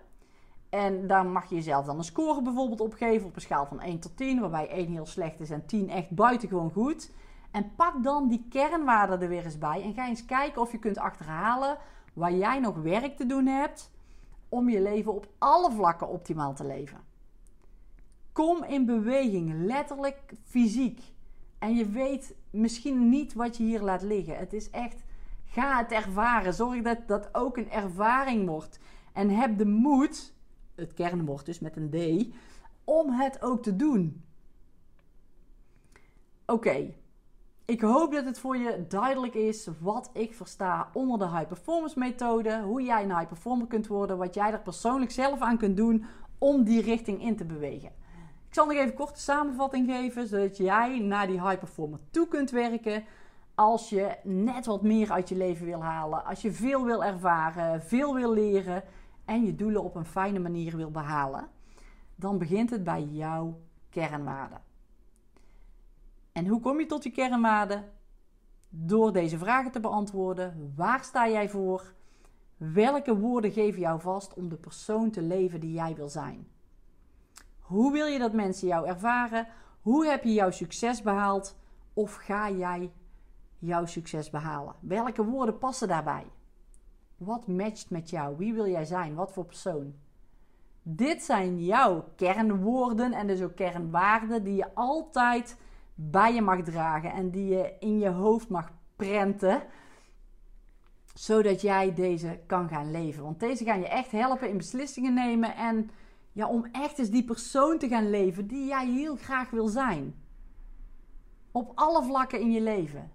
En 0.68 1.06
daar 1.06 1.26
mag 1.26 1.48
je 1.48 1.54
jezelf 1.54 1.86
dan 1.86 1.98
een 1.98 2.04
score 2.04 2.42
bijvoorbeeld 2.42 2.80
opgeven 2.80 3.26
op 3.26 3.34
een 3.34 3.40
schaal 3.40 3.66
van 3.66 3.80
1 3.80 3.98
tot 3.98 4.16
10, 4.16 4.40
waarbij 4.40 4.68
1 4.68 4.90
heel 4.90 5.06
slecht 5.06 5.40
is 5.40 5.50
en 5.50 5.66
10 5.66 5.90
echt 5.90 6.10
buitengewoon 6.10 6.70
goed. 6.70 7.10
En 7.50 7.74
pak 7.76 8.02
dan 8.02 8.28
die 8.28 8.46
kernwaarden 8.50 9.20
er 9.20 9.28
weer 9.28 9.44
eens 9.44 9.58
bij 9.58 9.82
en 9.82 9.94
ga 9.94 10.08
eens 10.08 10.24
kijken 10.24 10.60
of 10.60 10.72
je 10.72 10.78
kunt 10.78 10.98
achterhalen 10.98 11.78
waar 12.12 12.32
jij 12.32 12.60
nog 12.60 12.76
werk 12.76 13.16
te 13.16 13.26
doen 13.26 13.46
hebt 13.46 13.90
om 14.52 14.68
je 14.68 14.80
leven 14.80 15.14
op 15.14 15.28
alle 15.38 15.72
vlakken 15.72 16.08
optimaal 16.08 16.54
te 16.54 16.64
leven. 16.64 16.98
Kom 18.32 18.64
in 18.64 18.86
beweging, 18.86 19.64
letterlijk 19.64 20.34
fysiek. 20.42 21.00
En 21.58 21.74
je 21.74 21.86
weet 21.86 22.34
misschien 22.50 23.08
niet 23.08 23.34
wat 23.34 23.56
je 23.56 23.64
hier 23.64 23.80
laat 23.80 24.02
liggen. 24.02 24.36
Het 24.36 24.52
is 24.52 24.70
echt, 24.70 25.04
ga 25.46 25.78
het 25.78 25.92
ervaren. 25.92 26.54
Zorg 26.54 26.82
dat 26.82 26.98
dat 27.06 27.28
ook 27.34 27.56
een 27.56 27.70
ervaring 27.70 28.46
wordt. 28.46 28.78
En 29.12 29.30
heb 29.30 29.58
de 29.58 29.66
moed, 29.66 30.34
het 30.74 30.94
kernwoord 30.94 31.46
dus 31.46 31.60
met 31.60 31.76
een 31.76 31.90
D, 31.90 32.34
om 32.84 33.10
het 33.10 33.42
ook 33.42 33.62
te 33.62 33.76
doen. 33.76 34.22
Oké, 36.46 36.94
ik 37.72 37.80
hoop 37.80 38.12
dat 38.12 38.24
het 38.24 38.38
voor 38.38 38.56
je 38.56 38.84
duidelijk 38.88 39.34
is 39.34 39.68
wat 39.80 40.10
ik 40.12 40.34
versta 40.34 40.88
onder 40.92 41.18
de 41.18 41.28
high 41.28 41.46
performance 41.46 41.98
methode. 41.98 42.62
Hoe 42.62 42.82
jij 42.82 43.02
een 43.02 43.16
high 43.16 43.28
performer 43.28 43.66
kunt 43.66 43.86
worden. 43.86 44.18
Wat 44.18 44.34
jij 44.34 44.52
er 44.52 44.60
persoonlijk 44.60 45.10
zelf 45.10 45.40
aan 45.40 45.58
kunt 45.58 45.76
doen 45.76 46.04
om 46.38 46.64
die 46.64 46.82
richting 46.82 47.22
in 47.22 47.36
te 47.36 47.44
bewegen. 47.44 47.88
Ik 48.48 48.54
zal 48.54 48.66
nog 48.66 48.76
even 48.76 48.94
korte 48.94 49.20
samenvatting 49.20 49.90
geven. 49.90 50.26
Zodat 50.26 50.56
jij 50.56 50.98
naar 50.98 51.26
die 51.26 51.42
high 51.42 51.58
performer 51.58 51.98
toe 52.10 52.28
kunt 52.28 52.50
werken. 52.50 53.04
Als 53.54 53.88
je 53.88 54.16
net 54.22 54.66
wat 54.66 54.82
meer 54.82 55.12
uit 55.12 55.28
je 55.28 55.36
leven 55.36 55.66
wil 55.66 55.82
halen. 55.82 56.24
Als 56.24 56.42
je 56.42 56.52
veel 56.52 56.84
wil 56.84 57.04
ervaren. 57.04 57.82
Veel 57.82 58.14
wil 58.14 58.32
leren. 58.32 58.82
En 59.24 59.44
je 59.44 59.54
doelen 59.54 59.82
op 59.82 59.94
een 59.94 60.06
fijne 60.06 60.38
manier 60.38 60.76
wil 60.76 60.90
behalen. 60.90 61.48
Dan 62.14 62.38
begint 62.38 62.70
het 62.70 62.84
bij 62.84 63.02
jouw 63.02 63.60
kernwaarden. 63.90 64.71
En 66.32 66.46
hoe 66.46 66.60
kom 66.60 66.80
je 66.80 66.86
tot 66.86 67.02
die 67.02 67.12
kernwaarden? 67.12 67.92
Door 68.68 69.12
deze 69.12 69.38
vragen 69.38 69.70
te 69.70 69.80
beantwoorden. 69.80 70.72
Waar 70.76 71.04
sta 71.04 71.28
jij 71.28 71.48
voor? 71.48 71.94
Welke 72.56 73.16
woorden 73.16 73.52
geven 73.52 73.80
jou 73.80 74.00
vast 74.00 74.34
om 74.34 74.48
de 74.48 74.56
persoon 74.56 75.10
te 75.10 75.22
leven 75.22 75.60
die 75.60 75.72
jij 75.72 75.94
wil 75.94 76.08
zijn? 76.08 76.48
Hoe 77.58 77.92
wil 77.92 78.06
je 78.06 78.18
dat 78.18 78.32
mensen 78.32 78.68
jou 78.68 78.86
ervaren? 78.86 79.46
Hoe 79.80 80.06
heb 80.06 80.24
je 80.24 80.32
jouw 80.32 80.50
succes 80.50 81.02
behaald? 81.02 81.56
Of 81.92 82.14
ga 82.14 82.50
jij 82.50 82.92
jouw 83.58 83.86
succes 83.86 84.30
behalen? 84.30 84.74
Welke 84.80 85.24
woorden 85.24 85.58
passen 85.58 85.88
daarbij? 85.88 86.26
Wat 87.16 87.46
matcht 87.46 87.90
met 87.90 88.10
jou? 88.10 88.36
Wie 88.36 88.54
wil 88.54 88.66
jij 88.66 88.84
zijn? 88.84 89.14
Wat 89.14 89.32
voor 89.32 89.44
persoon? 89.44 89.94
Dit 90.82 91.22
zijn 91.22 91.64
jouw 91.64 92.04
kernwoorden 92.16 93.12
en 93.12 93.26
dus 93.26 93.42
ook 93.42 93.56
kernwaarden 93.56 94.44
die 94.44 94.54
je 94.54 94.74
altijd 94.74 95.56
bij 96.10 96.34
je 96.34 96.42
mag 96.42 96.62
dragen 96.62 97.12
en 97.12 97.30
die 97.30 97.46
je 97.46 97.74
in 97.80 97.98
je 97.98 98.08
hoofd 98.08 98.48
mag 98.48 98.70
prenten, 98.96 99.62
zodat 101.14 101.60
jij 101.60 101.94
deze 101.94 102.40
kan 102.46 102.68
gaan 102.68 102.90
leven. 102.90 103.22
Want 103.22 103.40
deze 103.40 103.64
gaan 103.64 103.80
je 103.80 103.88
echt 103.88 104.10
helpen 104.10 104.48
in 104.48 104.56
beslissingen 104.56 105.14
nemen 105.14 105.56
en 105.56 105.90
ja, 106.32 106.46
om 106.48 106.64
echt 106.72 106.98
eens 106.98 107.10
die 107.10 107.24
persoon 107.24 107.78
te 107.78 107.88
gaan 107.88 108.10
leven 108.10 108.46
die 108.46 108.66
jij 108.66 108.86
heel 108.86 109.16
graag 109.16 109.50
wil 109.50 109.66
zijn. 109.66 110.14
Op 111.50 111.72
alle 111.74 112.02
vlakken 112.02 112.40
in 112.40 112.52
je 112.52 112.60
leven. 112.60 113.12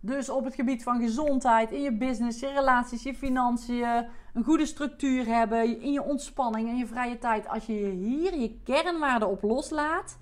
Dus 0.00 0.28
op 0.28 0.44
het 0.44 0.54
gebied 0.54 0.82
van 0.82 1.00
gezondheid, 1.00 1.72
in 1.72 1.82
je 1.82 1.92
business, 1.92 2.40
je 2.40 2.48
relaties, 2.48 3.02
je 3.02 3.14
financiën, 3.14 4.06
een 4.34 4.44
goede 4.44 4.66
structuur 4.66 5.26
hebben, 5.26 5.80
in 5.80 5.92
je 5.92 6.02
ontspanning 6.02 6.68
en 6.68 6.76
je 6.76 6.86
vrije 6.86 7.18
tijd. 7.18 7.48
Als 7.48 7.66
je 7.66 7.72
hier 7.72 8.38
je 8.38 8.60
kernwaarden 8.64 9.28
op 9.28 9.42
loslaat, 9.42 10.18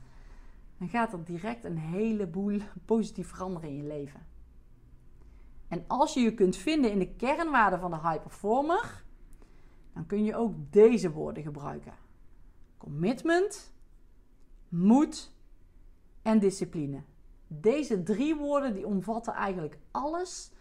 dan 0.85 0.93
gaat 0.93 1.13
er 1.13 1.25
direct 1.25 1.65
een 1.65 1.79
heleboel 1.79 2.61
positief 2.85 3.29
veranderen 3.29 3.69
in 3.69 3.77
je 3.77 3.83
leven. 3.83 4.27
En 5.69 5.85
als 5.87 6.15
je 6.15 6.21
je 6.21 6.35
kunt 6.35 6.57
vinden 6.57 6.91
in 6.91 6.99
de 6.99 7.15
kernwaarden 7.15 7.81
van 7.81 7.91
de 7.91 7.97
high 7.97 8.23
performer, 8.23 9.05
dan 9.93 10.07
kun 10.07 10.25
je 10.25 10.37
ook 10.37 10.55
deze 10.71 11.11
woorden 11.11 11.43
gebruiken: 11.43 11.93
commitment, 12.77 13.75
moed 14.69 15.33
en 16.23 16.39
discipline. 16.39 17.03
Deze 17.47 18.03
drie 18.03 18.37
woorden 18.37 18.75
die 18.75 18.87
omvatten 18.87 19.33
eigenlijk 19.33 19.79
alles 19.91 20.53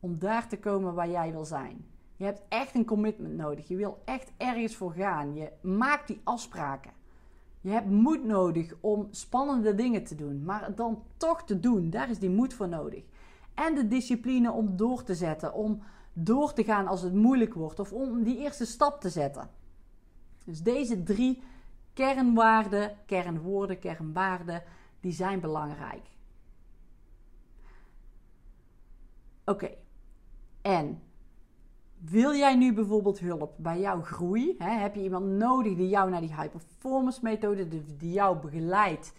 om 0.00 0.18
daar 0.18 0.48
te 0.48 0.58
komen 0.58 0.94
waar 0.94 1.10
jij 1.10 1.32
wil 1.32 1.44
zijn. 1.44 1.86
Je 2.16 2.24
hebt 2.24 2.42
echt 2.48 2.74
een 2.74 2.84
commitment 2.84 3.34
nodig. 3.34 3.68
Je 3.68 3.76
wil 3.76 4.02
echt 4.04 4.32
ergens 4.36 4.76
voor 4.76 4.92
gaan. 4.92 5.34
Je 5.34 5.52
maakt 5.60 6.06
die 6.06 6.20
afspraken. 6.24 6.92
Je 7.62 7.70
hebt 7.70 7.90
moed 7.90 8.24
nodig 8.24 8.74
om 8.80 9.08
spannende 9.10 9.74
dingen 9.74 10.04
te 10.04 10.14
doen, 10.14 10.44
maar 10.44 10.74
dan 10.74 11.02
toch 11.16 11.44
te 11.44 11.60
doen. 11.60 11.90
Daar 11.90 12.10
is 12.10 12.18
die 12.18 12.30
moed 12.30 12.54
voor 12.54 12.68
nodig. 12.68 13.04
En 13.54 13.74
de 13.74 13.88
discipline 13.88 14.52
om 14.52 14.76
door 14.76 15.02
te 15.02 15.14
zetten, 15.14 15.54
om 15.54 15.82
door 16.12 16.52
te 16.52 16.64
gaan 16.64 16.86
als 16.86 17.02
het 17.02 17.14
moeilijk 17.14 17.54
wordt 17.54 17.80
of 17.80 17.92
om 17.92 18.22
die 18.22 18.38
eerste 18.38 18.66
stap 18.66 19.00
te 19.00 19.08
zetten. 19.08 19.50
Dus 20.44 20.62
deze 20.62 21.02
drie 21.02 21.42
kernwaarden, 21.92 22.96
kernwoorden, 23.06 23.78
kernwaarden, 23.78 24.62
die 25.00 25.12
zijn 25.12 25.40
belangrijk. 25.40 26.08
Oké. 29.44 29.70
En 30.62 31.02
wil 32.10 32.34
jij 32.34 32.54
nu 32.54 32.72
bijvoorbeeld 32.72 33.18
hulp 33.18 33.54
bij 33.56 33.80
jouw 33.80 34.00
groei? 34.02 34.54
Hè? 34.58 34.70
Heb 34.70 34.94
je 34.94 35.02
iemand 35.02 35.26
nodig 35.26 35.76
die 35.76 35.88
jou 35.88 36.10
naar 36.10 36.20
die 36.20 36.34
high 36.34 36.48
performance 36.48 37.20
methode, 37.22 37.68
die 37.98 38.12
jou 38.12 38.36
begeleidt 38.36 39.12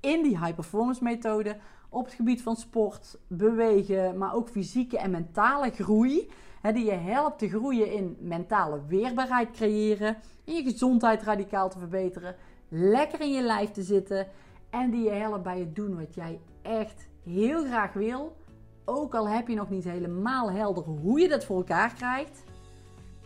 in 0.00 0.22
die 0.22 0.38
high 0.38 0.54
performance 0.54 1.04
methode 1.04 1.56
op 1.88 2.04
het 2.04 2.14
gebied 2.14 2.42
van 2.42 2.56
sport, 2.56 3.18
bewegen, 3.26 4.18
maar 4.18 4.34
ook 4.34 4.48
fysieke 4.48 4.98
en 4.98 5.10
mentale 5.10 5.70
groei? 5.70 6.30
Hè, 6.60 6.72
die 6.72 6.84
je 6.84 6.90
helpt 6.90 7.38
te 7.38 7.48
groeien 7.48 7.92
in 7.92 8.16
mentale 8.20 8.80
weerbaarheid 8.86 9.50
creëren, 9.50 10.16
in 10.44 10.54
je 10.54 10.62
gezondheid 10.62 11.22
radicaal 11.22 11.70
te 11.70 11.78
verbeteren, 11.78 12.36
lekker 12.68 13.20
in 13.20 13.32
je 13.32 13.42
lijf 13.42 13.70
te 13.70 13.82
zitten 13.82 14.26
en 14.70 14.90
die 14.90 15.04
je 15.04 15.10
helpt 15.10 15.42
bij 15.42 15.58
het 15.58 15.74
doen 15.74 15.96
wat 15.96 16.14
jij 16.14 16.40
echt 16.62 17.08
heel 17.22 17.64
graag 17.64 17.92
wil 17.92 18.36
ook 18.84 19.14
al 19.14 19.28
heb 19.28 19.48
je 19.48 19.54
nog 19.54 19.70
niet 19.70 19.84
helemaal 19.84 20.50
helder 20.50 20.84
hoe 20.84 21.20
je 21.20 21.28
dat 21.28 21.44
voor 21.44 21.56
elkaar 21.56 21.94
krijgt, 21.94 22.44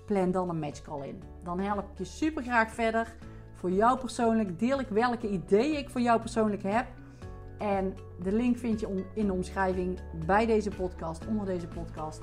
plan 0.06 0.30
dan 0.30 0.48
een 0.48 0.58
matchcall 0.58 1.08
in. 1.08 1.22
Dan 1.42 1.60
help 1.60 1.78
ik 1.78 1.98
je 1.98 2.04
super 2.04 2.42
graag 2.42 2.70
verder. 2.70 3.14
Voor 3.54 3.70
jou 3.70 3.98
persoonlijk 3.98 4.58
deel 4.58 4.80
ik 4.80 4.88
welke 4.88 5.28
ideeën 5.28 5.78
ik 5.78 5.90
voor 5.90 6.00
jou 6.00 6.20
persoonlijk 6.20 6.62
heb. 6.62 6.86
En 7.58 7.94
de 8.22 8.32
link 8.32 8.56
vind 8.56 8.80
je 8.80 9.04
in 9.14 9.26
de 9.26 9.32
omschrijving 9.32 9.98
bij 10.26 10.46
deze 10.46 10.70
podcast, 10.70 11.26
onder 11.26 11.46
deze 11.46 11.66
podcast. 11.66 12.20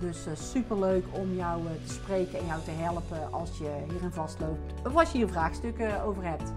Dus 0.00 0.26
uh, 0.26 0.34
super 0.34 0.78
leuk 0.78 1.04
om 1.12 1.34
jou 1.34 1.62
uh, 1.62 1.70
te 1.86 1.92
spreken 1.92 2.38
en 2.38 2.46
jou 2.46 2.62
te 2.62 2.70
helpen 2.70 3.32
als 3.32 3.58
je 3.58 3.70
hierin 3.90 4.12
vastloopt. 4.12 4.86
Of 4.86 4.96
als 4.96 5.12
je 5.12 5.18
hier 5.18 5.28
vraagstukken 5.28 6.02
over 6.02 6.24
hebt. 6.24 6.52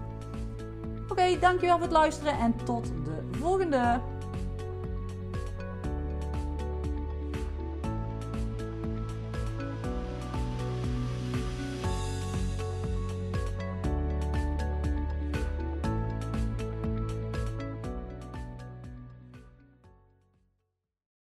Oké, 1.08 1.38
dankjewel 1.40 1.76
voor 1.76 1.86
het 1.86 1.96
luisteren 1.96 2.38
en 2.38 2.54
tot 2.64 2.84
de 2.86 3.38
volgende. 3.38 4.00